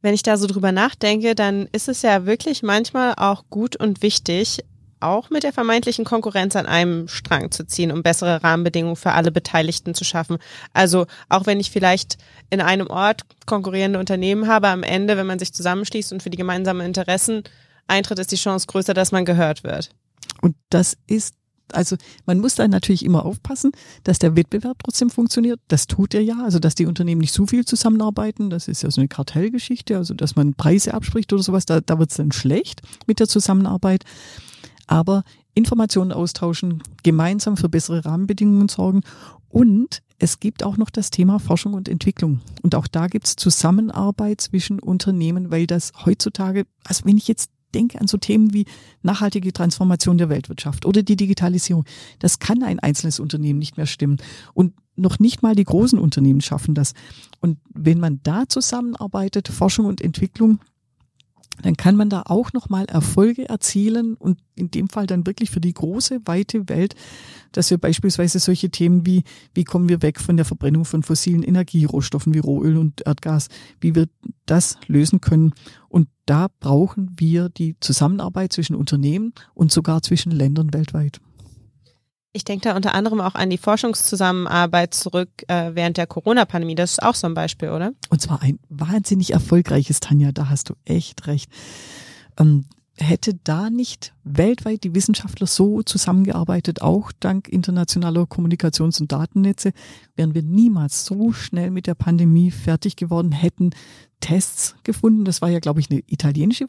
Wenn 0.00 0.14
ich 0.14 0.22
da 0.22 0.36
so 0.36 0.46
drüber 0.46 0.70
nachdenke, 0.70 1.34
dann 1.34 1.68
ist 1.72 1.88
es 1.88 2.02
ja 2.02 2.24
wirklich 2.24 2.62
manchmal 2.62 3.14
auch 3.16 3.44
gut 3.50 3.74
und 3.74 4.02
wichtig, 4.02 4.60
auch 5.00 5.30
mit 5.30 5.42
der 5.42 5.52
vermeintlichen 5.52 6.04
Konkurrenz 6.04 6.56
an 6.56 6.66
einem 6.66 7.08
Strang 7.08 7.50
zu 7.50 7.64
ziehen, 7.64 7.92
um 7.92 8.02
bessere 8.02 8.42
Rahmenbedingungen 8.42 8.96
für 8.96 9.12
alle 9.12 9.30
Beteiligten 9.30 9.94
zu 9.94 10.04
schaffen. 10.04 10.38
Also 10.72 11.06
auch 11.28 11.46
wenn 11.46 11.60
ich 11.60 11.70
vielleicht 11.70 12.18
in 12.50 12.60
einem 12.60 12.88
Ort 12.88 13.22
konkurrierende 13.46 13.98
Unternehmen 13.98 14.48
habe, 14.48 14.68
am 14.68 14.82
Ende, 14.82 15.16
wenn 15.16 15.26
man 15.26 15.38
sich 15.38 15.52
zusammenschließt 15.52 16.12
und 16.12 16.22
für 16.22 16.30
die 16.30 16.36
gemeinsamen 16.36 16.84
Interessen 16.84 17.42
eintritt, 17.86 18.18
ist 18.18 18.32
die 18.32 18.36
Chance 18.36 18.66
größer, 18.66 18.94
dass 18.94 19.12
man 19.12 19.24
gehört 19.24 19.64
wird. 19.64 19.90
Und 20.40 20.56
das 20.70 20.96
ist 21.06 21.34
also 21.74 21.96
man 22.24 22.40
muss 22.40 22.54
da 22.54 22.66
natürlich 22.66 23.04
immer 23.04 23.26
aufpassen, 23.26 23.72
dass 24.02 24.18
der 24.18 24.36
Wettbewerb 24.36 24.78
trotzdem 24.82 25.10
funktioniert. 25.10 25.60
Das 25.68 25.86
tut 25.86 26.14
er 26.14 26.22
ja, 26.22 26.42
also 26.42 26.58
dass 26.58 26.74
die 26.74 26.86
Unternehmen 26.86 27.20
nicht 27.20 27.34
zu 27.34 27.46
viel 27.46 27.66
zusammenarbeiten. 27.66 28.48
Das 28.48 28.68
ist 28.68 28.82
ja 28.82 28.90
so 28.90 29.02
eine 29.02 29.08
Kartellgeschichte, 29.08 29.98
also 29.98 30.14
dass 30.14 30.34
man 30.34 30.54
Preise 30.54 30.94
abspricht 30.94 31.30
oder 31.30 31.42
sowas, 31.42 31.66
da, 31.66 31.82
da 31.82 31.98
wird 31.98 32.10
es 32.10 32.16
dann 32.16 32.32
schlecht 32.32 32.80
mit 33.06 33.20
der 33.20 33.28
Zusammenarbeit 33.28 34.04
aber 34.88 35.22
Informationen 35.54 36.12
austauschen, 36.12 36.82
gemeinsam 37.02 37.56
für 37.56 37.68
bessere 37.68 38.04
Rahmenbedingungen 38.04 38.68
sorgen 38.68 39.02
und 39.48 40.02
es 40.18 40.40
gibt 40.40 40.64
auch 40.64 40.76
noch 40.76 40.90
das 40.90 41.10
Thema 41.10 41.38
Forschung 41.38 41.74
und 41.74 41.88
Entwicklung. 41.88 42.40
Und 42.62 42.74
auch 42.74 42.88
da 42.88 43.06
gibt 43.06 43.28
es 43.28 43.36
Zusammenarbeit 43.36 44.40
zwischen 44.40 44.80
Unternehmen, 44.80 45.52
weil 45.52 45.68
das 45.68 45.92
heutzutage, 46.04 46.64
also 46.84 47.04
wenn 47.04 47.16
ich 47.16 47.28
jetzt 47.28 47.50
denke 47.74 48.00
an 48.00 48.06
so 48.06 48.16
Themen 48.16 48.52
wie 48.52 48.66
nachhaltige 49.02 49.52
Transformation 49.52 50.18
der 50.18 50.28
Weltwirtschaft 50.28 50.86
oder 50.86 51.02
die 51.02 51.16
Digitalisierung, 51.16 51.84
das 52.18 52.38
kann 52.38 52.62
ein 52.62 52.78
einzelnes 52.78 53.20
Unternehmen 53.20 53.58
nicht 53.58 53.76
mehr 53.76 53.86
stimmen. 53.86 54.18
Und 54.54 54.74
noch 54.96 55.18
nicht 55.18 55.42
mal 55.42 55.54
die 55.54 55.64
großen 55.64 55.98
Unternehmen 55.98 56.40
schaffen 56.40 56.74
das. 56.74 56.94
Und 57.40 57.58
wenn 57.72 58.00
man 58.00 58.20
da 58.22 58.48
zusammenarbeitet, 58.48 59.48
Forschung 59.48 59.86
und 59.86 60.00
Entwicklung, 60.00 60.58
dann 61.62 61.76
kann 61.76 61.96
man 61.96 62.10
da 62.10 62.22
auch 62.26 62.52
nochmal 62.52 62.86
Erfolge 62.86 63.48
erzielen 63.48 64.14
und 64.14 64.38
in 64.54 64.70
dem 64.70 64.88
Fall 64.88 65.06
dann 65.06 65.26
wirklich 65.26 65.50
für 65.50 65.60
die 65.60 65.74
große, 65.74 66.20
weite 66.24 66.68
Welt, 66.68 66.94
dass 67.52 67.70
wir 67.70 67.78
beispielsweise 67.78 68.38
solche 68.38 68.70
Themen 68.70 69.06
wie, 69.06 69.24
wie 69.54 69.64
kommen 69.64 69.88
wir 69.88 70.02
weg 70.02 70.20
von 70.20 70.36
der 70.36 70.44
Verbrennung 70.44 70.84
von 70.84 71.02
fossilen 71.02 71.42
Energierohstoffen 71.42 72.34
wie 72.34 72.38
Rohöl 72.38 72.76
und 72.76 73.06
Erdgas, 73.06 73.48
wie 73.80 73.94
wir 73.94 74.06
das 74.46 74.78
lösen 74.86 75.20
können. 75.20 75.52
Und 75.88 76.08
da 76.26 76.48
brauchen 76.60 77.14
wir 77.16 77.48
die 77.48 77.76
Zusammenarbeit 77.80 78.52
zwischen 78.52 78.76
Unternehmen 78.76 79.32
und 79.54 79.72
sogar 79.72 80.02
zwischen 80.02 80.32
Ländern 80.32 80.72
weltweit. 80.72 81.20
Ich 82.32 82.44
denke 82.44 82.68
da 82.68 82.76
unter 82.76 82.94
anderem 82.94 83.20
auch 83.20 83.34
an 83.34 83.50
die 83.50 83.58
Forschungszusammenarbeit 83.58 84.94
zurück 84.94 85.30
äh, 85.48 85.70
während 85.74 85.96
der 85.96 86.06
Corona-Pandemie. 86.06 86.74
Das 86.74 86.92
ist 86.92 87.02
auch 87.02 87.14
so 87.14 87.26
ein 87.26 87.34
Beispiel, 87.34 87.70
oder? 87.70 87.92
Und 88.10 88.20
zwar 88.20 88.42
ein 88.42 88.58
wahnsinnig 88.68 89.32
erfolgreiches, 89.32 90.00
Tanja, 90.00 90.32
da 90.32 90.48
hast 90.50 90.68
du 90.68 90.74
echt 90.84 91.26
recht. 91.26 91.50
Ähm, 92.38 92.66
hätte 92.98 93.34
da 93.44 93.70
nicht 93.70 94.14
weltweit 94.24 94.84
die 94.84 94.94
Wissenschaftler 94.94 95.46
so 95.46 95.82
zusammengearbeitet, 95.82 96.82
auch 96.82 97.12
dank 97.20 97.48
internationaler 97.48 98.22
Kommunikations- 98.22 99.00
und 99.00 99.12
Datennetze, 99.12 99.72
wären 100.16 100.34
wir 100.34 100.42
niemals 100.42 101.04
so 101.04 101.32
schnell 101.32 101.70
mit 101.70 101.86
der 101.86 101.94
Pandemie 101.94 102.50
fertig 102.50 102.96
geworden, 102.96 103.32
hätten 103.32 103.70
Tests 104.20 104.74
gefunden. 104.82 105.24
Das 105.24 105.40
war 105.42 105.48
ja, 105.48 105.60
glaube 105.60 105.80
ich, 105.80 105.90
eine 105.90 106.02
italienische 106.06 106.66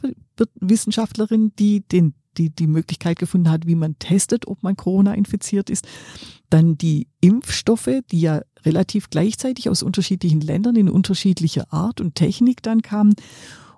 Wissenschaftlerin, 0.59 1.51
die 1.57 1.81
den 1.81 2.13
die, 2.37 2.49
die 2.49 2.67
Möglichkeit 2.67 3.19
gefunden 3.19 3.51
hat, 3.51 3.67
wie 3.67 3.75
man 3.75 3.99
testet, 3.99 4.47
ob 4.47 4.63
man 4.63 4.77
Corona 4.77 5.13
infiziert 5.13 5.69
ist. 5.69 5.87
Dann 6.49 6.77
die 6.77 7.07
Impfstoffe, 7.21 7.89
die 8.11 8.21
ja 8.21 8.41
relativ 8.65 9.09
gleichzeitig 9.09 9.69
aus 9.69 9.83
unterschiedlichen 9.83 10.41
Ländern 10.41 10.75
in 10.75 10.89
unterschiedlicher 10.89 11.71
Art 11.71 12.01
und 12.01 12.15
Technik 12.15 12.63
dann 12.63 12.81
kamen. 12.81 13.15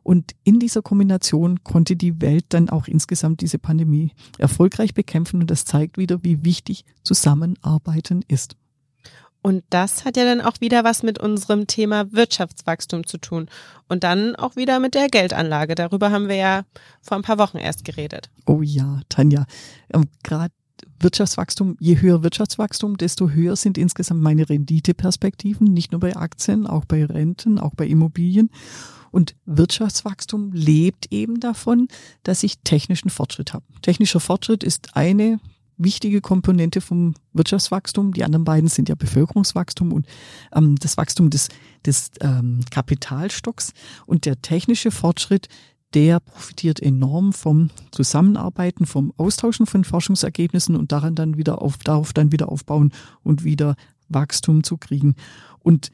Und 0.04 0.32
in 0.44 0.60
dieser 0.60 0.82
Kombination 0.82 1.64
konnte 1.64 1.96
die 1.96 2.22
Welt 2.22 2.46
dann 2.50 2.70
auch 2.70 2.88
insgesamt 2.88 3.42
diese 3.42 3.60
Pandemie 3.60 4.12
erfolgreich 4.38 4.94
bekämpfen. 4.94 5.42
Und 5.42 5.52
das 5.52 5.66
zeigt 5.66 5.98
wieder, 5.98 6.24
wie 6.24 6.44
wichtig 6.44 6.86
Zusammenarbeiten 7.04 8.24
ist. 8.28 8.56
Und 9.44 9.64
das 9.72 10.06
hat 10.06 10.18
ja 10.18 10.24
dann 10.24 10.42
auch 10.42 10.60
wieder 10.60 10.84
was 10.84 11.02
mit 11.02 11.20
unserem 11.20 11.66
Thema 11.66 12.12
Wirtschaftswachstum 12.12 13.08
zu 13.08 13.18
tun. 13.18 13.48
Und 13.88 14.04
dann 14.04 14.36
auch 14.36 14.56
wieder 14.56 14.80
mit 14.80 14.94
der 14.94 15.08
Geldanlage. 15.08 15.74
Darüber 15.76 16.12
haben 16.12 16.28
wir 16.28 16.36
ja 16.36 16.64
vor 17.02 17.18
ein 17.18 17.24
paar 17.24 17.40
Wochen 17.40 17.58
erst 17.58 17.84
geredet. 17.84 18.30
Oh 18.46 18.62
ja, 18.62 19.02
Tanja. 19.10 19.46
Ähm, 19.94 20.06
Gerade 20.24 20.54
Wirtschaftswachstum, 21.00 21.78
je 21.80 22.00
höher 22.00 22.24
Wirtschaftswachstum, 22.24 22.98
desto 22.98 23.30
höher 23.30 23.56
sind 23.56 23.78
insgesamt 23.78 24.22
meine 24.22 24.50
Renditeperspektiven, 24.50 25.67
nicht 25.67 25.91
nur 25.91 26.00
bei 26.00 26.15
Aktien, 26.15 26.67
auch 26.67 26.86
bei 26.86 27.06
Renten, 27.06 27.60
auch 27.60 27.74
bei 27.76 27.88
Immobilien. 27.88 28.50
Und 29.12 29.36
Wirtschaftswachstum 29.46 30.52
lebt 30.54 31.12
eben 31.12 31.39
davon, 31.39 31.88
dass 32.24 32.44
ich 32.44 32.60
technischen 32.60 33.10
Fortschritt 33.10 33.54
habe. 33.54 33.65
Technischer 33.82 34.20
Fortschritt 34.20 34.63
ist 34.63 34.96
eine 34.96 35.39
wichtige 35.78 36.22
Komponente 36.22 36.82
vom 36.82 37.15
Wirtschaftswachstum. 37.34 38.13
Die 38.13 38.24
anderen 38.24 38.46
beiden 38.46 38.70
sind 38.70 38.89
ja 38.89 38.96
Bevölkerungswachstum 38.96 39.91
und 39.91 40.08
ähm, 40.56 40.76
das 40.78 40.98
Wachstum 40.98 41.30
des, 41.30 41.50
des 41.86 42.12
ähm, 42.22 42.62
Kapitalstocks. 42.70 43.74
Und 44.06 44.26
der 44.26 44.41
technische 44.41 44.91
Fortschritt, 44.91 45.48
der 45.93 46.19
profitiert 46.19 46.82
enorm 46.82 47.34
vom 47.34 47.69
Zusammenarbeiten, 47.91 48.86
vom 48.86 49.13
Austauschen 49.17 49.65
von 49.65 49.84
Forschungsergebnissen 49.84 50.75
und 50.75 50.91
daran 50.91 51.15
dann 51.15 51.38
wieder 51.38 51.62
auf, 51.62 51.77
darauf 51.77 52.13
dann 52.13 52.32
wieder 52.32 52.49
aufbauen 52.49 52.91
und 53.23 53.43
wieder 53.43 53.75
Wachstum 54.10 54.63
zu 54.63 54.77
kriegen. 54.77 55.15
Und 55.60 55.91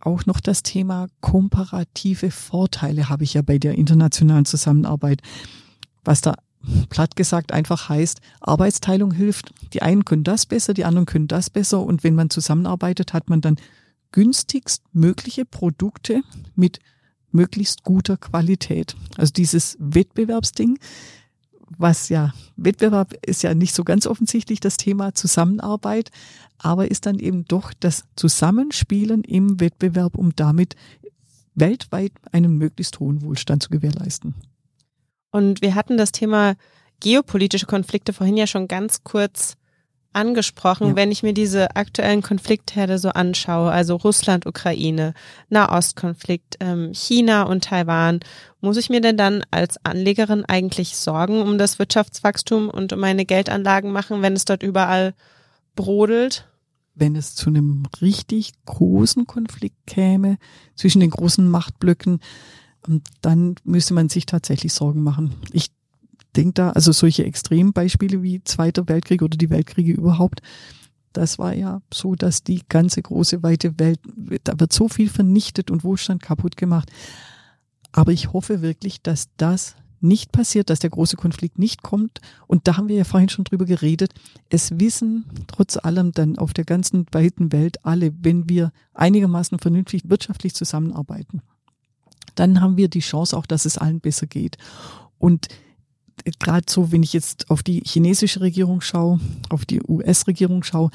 auch 0.00 0.26
noch 0.26 0.40
das 0.40 0.62
Thema 0.62 1.08
komparative 1.20 2.30
Vorteile 2.30 3.08
habe 3.08 3.24
ich 3.24 3.34
ja 3.34 3.42
bei 3.42 3.58
der 3.58 3.76
internationalen 3.76 4.44
Zusammenarbeit, 4.44 5.22
was 6.04 6.20
da 6.20 6.34
platt 6.88 7.16
gesagt 7.16 7.52
einfach 7.52 7.88
heißt, 7.88 8.20
Arbeitsteilung 8.40 9.12
hilft. 9.12 9.52
Die 9.72 9.82
einen 9.82 10.04
können 10.04 10.24
das 10.24 10.46
besser, 10.46 10.74
die 10.74 10.84
anderen 10.84 11.06
können 11.06 11.28
das 11.28 11.50
besser 11.50 11.80
und 11.80 12.04
wenn 12.04 12.14
man 12.14 12.30
zusammenarbeitet, 12.30 13.12
hat 13.12 13.28
man 13.30 13.40
dann 13.40 13.56
günstigst 14.12 14.82
mögliche 14.92 15.44
Produkte 15.44 16.22
mit 16.54 16.80
möglichst 17.30 17.82
guter 17.82 18.16
Qualität. 18.16 18.96
Also 19.16 19.32
dieses 19.32 19.76
Wettbewerbsding, 19.80 20.78
was 21.76 22.08
ja, 22.08 22.32
Wettbewerb 22.56 23.14
ist 23.26 23.42
ja 23.42 23.54
nicht 23.54 23.74
so 23.74 23.84
ganz 23.84 24.06
offensichtlich 24.06 24.60
das 24.60 24.76
Thema 24.76 25.14
Zusammenarbeit, 25.14 26.10
aber 26.56 26.90
ist 26.90 27.06
dann 27.06 27.18
eben 27.18 27.44
doch 27.44 27.72
das 27.78 28.04
Zusammenspielen 28.16 29.22
im 29.24 29.60
Wettbewerb, 29.60 30.16
um 30.16 30.34
damit 30.34 30.76
weltweit 31.54 32.12
einen 32.32 32.56
möglichst 32.56 33.00
hohen 33.00 33.22
Wohlstand 33.22 33.62
zu 33.62 33.70
gewährleisten. 33.70 34.34
Und 35.30 35.60
wir 35.60 35.74
hatten 35.74 35.98
das 35.98 36.12
Thema 36.12 36.54
geopolitische 37.00 37.66
Konflikte 37.66 38.12
vorhin 38.12 38.36
ja 38.36 38.46
schon 38.46 38.66
ganz 38.66 39.04
kurz 39.04 39.57
angesprochen, 40.12 40.88
ja. 40.88 40.96
wenn 40.96 41.12
ich 41.12 41.22
mir 41.22 41.32
diese 41.32 41.76
aktuellen 41.76 42.22
Konfliktherde 42.22 42.98
so 42.98 43.10
anschaue, 43.10 43.70
also 43.70 43.96
Russland, 43.96 44.46
Ukraine, 44.46 45.14
Nahostkonflikt, 45.48 46.56
ähm, 46.60 46.92
China 46.92 47.42
und 47.42 47.64
Taiwan, 47.64 48.20
muss 48.60 48.76
ich 48.76 48.90
mir 48.90 49.00
denn 49.00 49.16
dann 49.16 49.44
als 49.50 49.76
Anlegerin 49.84 50.44
eigentlich 50.44 50.96
Sorgen 50.96 51.42
um 51.42 51.58
das 51.58 51.78
Wirtschaftswachstum 51.78 52.68
und 52.68 52.92
um 52.92 53.00
meine 53.00 53.24
Geldanlagen 53.24 53.92
machen, 53.92 54.22
wenn 54.22 54.34
es 54.34 54.44
dort 54.44 54.62
überall 54.62 55.14
brodelt? 55.76 56.48
Wenn 56.94 57.14
es 57.14 57.34
zu 57.34 57.50
einem 57.50 57.84
richtig 58.02 58.52
großen 58.66 59.26
Konflikt 59.26 59.86
käme 59.86 60.38
zwischen 60.74 61.00
den 61.00 61.10
großen 61.10 61.48
Machtblöcken, 61.48 62.20
ähm, 62.88 63.02
dann 63.20 63.54
müsste 63.64 63.94
man 63.94 64.08
sich 64.08 64.26
tatsächlich 64.26 64.72
Sorgen 64.72 65.02
machen. 65.02 65.34
Ich 65.52 65.70
denke 66.36 66.54
da, 66.54 66.70
also 66.70 66.92
solche 66.92 67.24
Extrembeispiele 67.24 68.22
wie 68.22 68.42
Zweiter 68.44 68.88
Weltkrieg 68.88 69.22
oder 69.22 69.36
die 69.36 69.50
Weltkriege 69.50 69.92
überhaupt, 69.92 70.40
das 71.12 71.38
war 71.38 71.54
ja 71.54 71.80
so, 71.92 72.14
dass 72.14 72.44
die 72.44 72.62
ganze 72.68 73.02
große 73.02 73.42
weite 73.42 73.78
Welt, 73.78 74.00
da 74.44 74.60
wird 74.60 74.72
so 74.72 74.88
viel 74.88 75.08
vernichtet 75.08 75.70
und 75.70 75.84
Wohlstand 75.84 76.22
kaputt 76.22 76.56
gemacht. 76.56 76.90
Aber 77.92 78.12
ich 78.12 78.32
hoffe 78.32 78.62
wirklich, 78.62 79.02
dass 79.02 79.28
das 79.36 79.74
nicht 80.00 80.30
passiert, 80.32 80.70
dass 80.70 80.78
der 80.78 80.90
große 80.90 81.16
Konflikt 81.16 81.58
nicht 81.58 81.82
kommt. 81.82 82.20
Und 82.46 82.68
da 82.68 82.76
haben 82.76 82.88
wir 82.88 82.96
ja 82.96 83.04
vorhin 83.04 83.28
schon 83.28 83.44
drüber 83.44 83.64
geredet. 83.64 84.12
Es 84.48 84.78
wissen 84.78 85.24
trotz 85.48 85.76
allem 85.76 86.12
dann 86.12 86.38
auf 86.38 86.52
der 86.52 86.64
ganzen 86.64 87.06
weiten 87.10 87.52
Welt 87.52 87.84
alle, 87.84 88.12
wenn 88.20 88.48
wir 88.48 88.72
einigermaßen 88.94 89.58
vernünftig 89.58 90.08
wirtschaftlich 90.08 90.54
zusammenarbeiten, 90.54 91.42
dann 92.34 92.60
haben 92.60 92.76
wir 92.76 92.88
die 92.88 93.00
Chance 93.00 93.36
auch, 93.36 93.46
dass 93.46 93.64
es 93.64 93.78
allen 93.78 94.00
besser 94.00 94.26
geht. 94.26 94.56
Und 95.18 95.48
gerade 96.38 96.66
so, 96.68 96.92
wenn 96.92 97.02
ich 97.02 97.12
jetzt 97.12 97.50
auf 97.50 97.62
die 97.62 97.82
chinesische 97.84 98.40
Regierung 98.40 98.80
schaue, 98.80 99.20
auf 99.48 99.64
die 99.64 99.80
US-Regierung 99.86 100.62
schaue, 100.62 100.90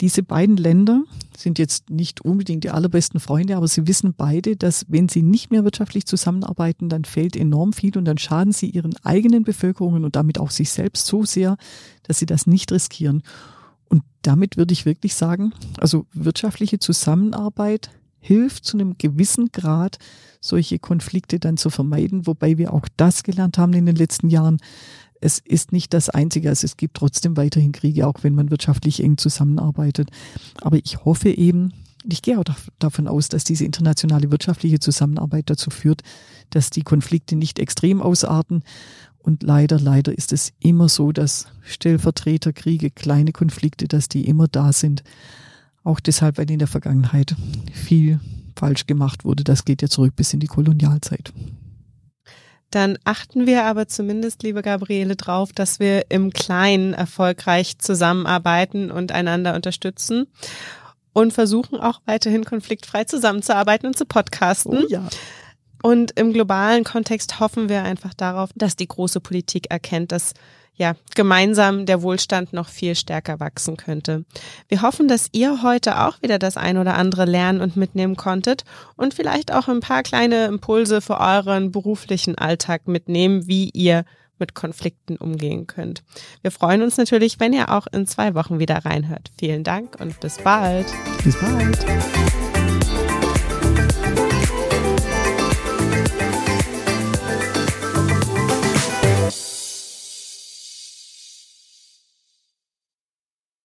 diese 0.00 0.22
beiden 0.22 0.56
Länder 0.56 1.02
sind 1.36 1.58
jetzt 1.58 1.90
nicht 1.90 2.22
unbedingt 2.22 2.64
die 2.64 2.70
allerbesten 2.70 3.20
Freunde, 3.20 3.56
aber 3.56 3.68
sie 3.68 3.86
wissen 3.86 4.14
beide, 4.16 4.56
dass 4.56 4.86
wenn 4.88 5.08
sie 5.08 5.22
nicht 5.22 5.50
mehr 5.50 5.62
wirtschaftlich 5.64 6.06
zusammenarbeiten, 6.06 6.88
dann 6.88 7.04
fehlt 7.04 7.36
enorm 7.36 7.74
viel 7.74 7.96
und 7.98 8.06
dann 8.06 8.16
schaden 8.16 8.52
sie 8.52 8.70
ihren 8.70 8.96
eigenen 9.04 9.44
Bevölkerungen 9.44 10.04
und 10.04 10.16
damit 10.16 10.38
auch 10.38 10.50
sich 10.50 10.70
selbst 10.70 11.06
so 11.06 11.24
sehr, 11.24 11.58
dass 12.04 12.18
sie 12.18 12.26
das 12.26 12.46
nicht 12.46 12.72
riskieren. 12.72 13.22
Und 13.88 14.02
damit 14.22 14.56
würde 14.56 14.72
ich 14.72 14.86
wirklich 14.86 15.14
sagen, 15.14 15.52
also 15.78 16.06
wirtschaftliche 16.14 16.78
Zusammenarbeit 16.78 17.90
hilft 18.20 18.64
zu 18.64 18.76
einem 18.76 18.96
gewissen 18.98 19.50
Grad, 19.52 19.98
solche 20.40 20.78
Konflikte 20.78 21.38
dann 21.38 21.56
zu 21.56 21.70
vermeiden, 21.70 22.26
wobei 22.26 22.58
wir 22.58 22.72
auch 22.72 22.86
das 22.96 23.22
gelernt 23.22 23.58
haben 23.58 23.72
in 23.72 23.86
den 23.86 23.96
letzten 23.96 24.28
Jahren. 24.28 24.58
Es 25.20 25.38
ist 25.38 25.72
nicht 25.72 25.92
das 25.92 26.08
Einzige, 26.08 26.48
also 26.48 26.64
es 26.64 26.76
gibt 26.76 26.96
trotzdem 26.96 27.36
weiterhin 27.36 27.72
Kriege, 27.72 28.06
auch 28.06 28.22
wenn 28.22 28.34
man 28.34 28.50
wirtschaftlich 28.50 29.02
eng 29.02 29.18
zusammenarbeitet. 29.18 30.10
Aber 30.62 30.78
ich 30.78 31.04
hoffe 31.04 31.30
eben, 31.30 31.72
ich 32.08 32.22
gehe 32.22 32.38
auch 32.38 32.44
davon 32.78 33.06
aus, 33.06 33.28
dass 33.28 33.44
diese 33.44 33.64
internationale 33.64 34.30
wirtschaftliche 34.30 34.80
Zusammenarbeit 34.80 35.50
dazu 35.50 35.68
führt, 35.70 36.02
dass 36.48 36.70
die 36.70 36.82
Konflikte 36.82 37.36
nicht 37.36 37.58
extrem 37.58 38.00
ausarten. 38.00 38.62
Und 39.18 39.42
leider, 39.42 39.78
leider 39.78 40.16
ist 40.16 40.32
es 40.32 40.52
immer 40.60 40.88
so, 40.88 41.12
dass 41.12 41.48
Stellvertreterkriege, 41.62 42.90
kleine 42.90 43.32
Konflikte, 43.32 43.86
dass 43.86 44.08
die 44.08 44.26
immer 44.26 44.48
da 44.48 44.72
sind. 44.72 45.02
Auch 45.84 46.00
deshalb, 46.00 46.38
weil 46.38 46.50
in 46.50 46.58
der 46.58 46.68
Vergangenheit 46.68 47.34
viel 47.72 48.20
falsch 48.56 48.86
gemacht 48.86 49.24
wurde. 49.24 49.44
Das 49.44 49.64
geht 49.64 49.82
ja 49.82 49.88
zurück 49.88 50.14
bis 50.16 50.34
in 50.34 50.40
die 50.40 50.46
Kolonialzeit. 50.46 51.32
Dann 52.70 52.98
achten 53.04 53.46
wir 53.46 53.64
aber 53.64 53.88
zumindest, 53.88 54.42
liebe 54.42 54.62
Gabriele, 54.62 55.16
drauf, 55.16 55.52
dass 55.52 55.80
wir 55.80 56.10
im 56.10 56.32
Kleinen 56.32 56.94
erfolgreich 56.94 57.78
zusammenarbeiten 57.78 58.90
und 58.90 59.10
einander 59.10 59.54
unterstützen 59.56 60.26
und 61.12 61.32
versuchen 61.32 61.80
auch 61.80 62.00
weiterhin 62.04 62.44
konfliktfrei 62.44 63.04
zusammenzuarbeiten 63.04 63.88
und 63.88 63.98
zu 63.98 64.04
podcasten. 64.04 64.84
Oh 64.84 64.88
ja. 64.88 65.08
Und 65.82 66.12
im 66.12 66.32
globalen 66.32 66.84
Kontext 66.84 67.40
hoffen 67.40 67.68
wir 67.68 67.82
einfach 67.82 68.14
darauf, 68.14 68.50
dass 68.54 68.76
die 68.76 68.86
große 68.86 69.20
Politik 69.20 69.70
erkennt, 69.70 70.12
dass 70.12 70.34
ja, 70.80 70.94
gemeinsam 71.14 71.84
der 71.84 72.00
Wohlstand 72.00 72.54
noch 72.54 72.68
viel 72.68 72.94
stärker 72.94 73.38
wachsen 73.38 73.76
könnte. 73.76 74.24
Wir 74.68 74.80
hoffen, 74.80 75.08
dass 75.08 75.28
ihr 75.32 75.62
heute 75.62 76.00
auch 76.00 76.22
wieder 76.22 76.38
das 76.38 76.56
ein 76.56 76.78
oder 76.78 76.94
andere 76.94 77.26
lernen 77.26 77.60
und 77.60 77.76
mitnehmen 77.76 78.16
konntet 78.16 78.64
und 78.96 79.12
vielleicht 79.12 79.52
auch 79.52 79.68
ein 79.68 79.80
paar 79.80 80.02
kleine 80.02 80.46
Impulse 80.46 81.02
für 81.02 81.20
euren 81.20 81.70
beruflichen 81.70 82.38
Alltag 82.38 82.88
mitnehmen, 82.88 83.46
wie 83.46 83.68
ihr 83.68 84.06
mit 84.38 84.54
Konflikten 84.54 85.16
umgehen 85.16 85.66
könnt. 85.66 86.02
Wir 86.40 86.50
freuen 86.50 86.80
uns 86.80 86.96
natürlich, 86.96 87.38
wenn 87.38 87.52
ihr 87.52 87.70
auch 87.70 87.86
in 87.86 88.06
zwei 88.06 88.34
Wochen 88.34 88.58
wieder 88.58 88.82
reinhört. 88.86 89.30
Vielen 89.38 89.64
Dank 89.64 90.00
und 90.00 90.18
bis 90.20 90.38
bald. 90.38 90.86
Bis 91.22 91.38
bald. 91.38 92.59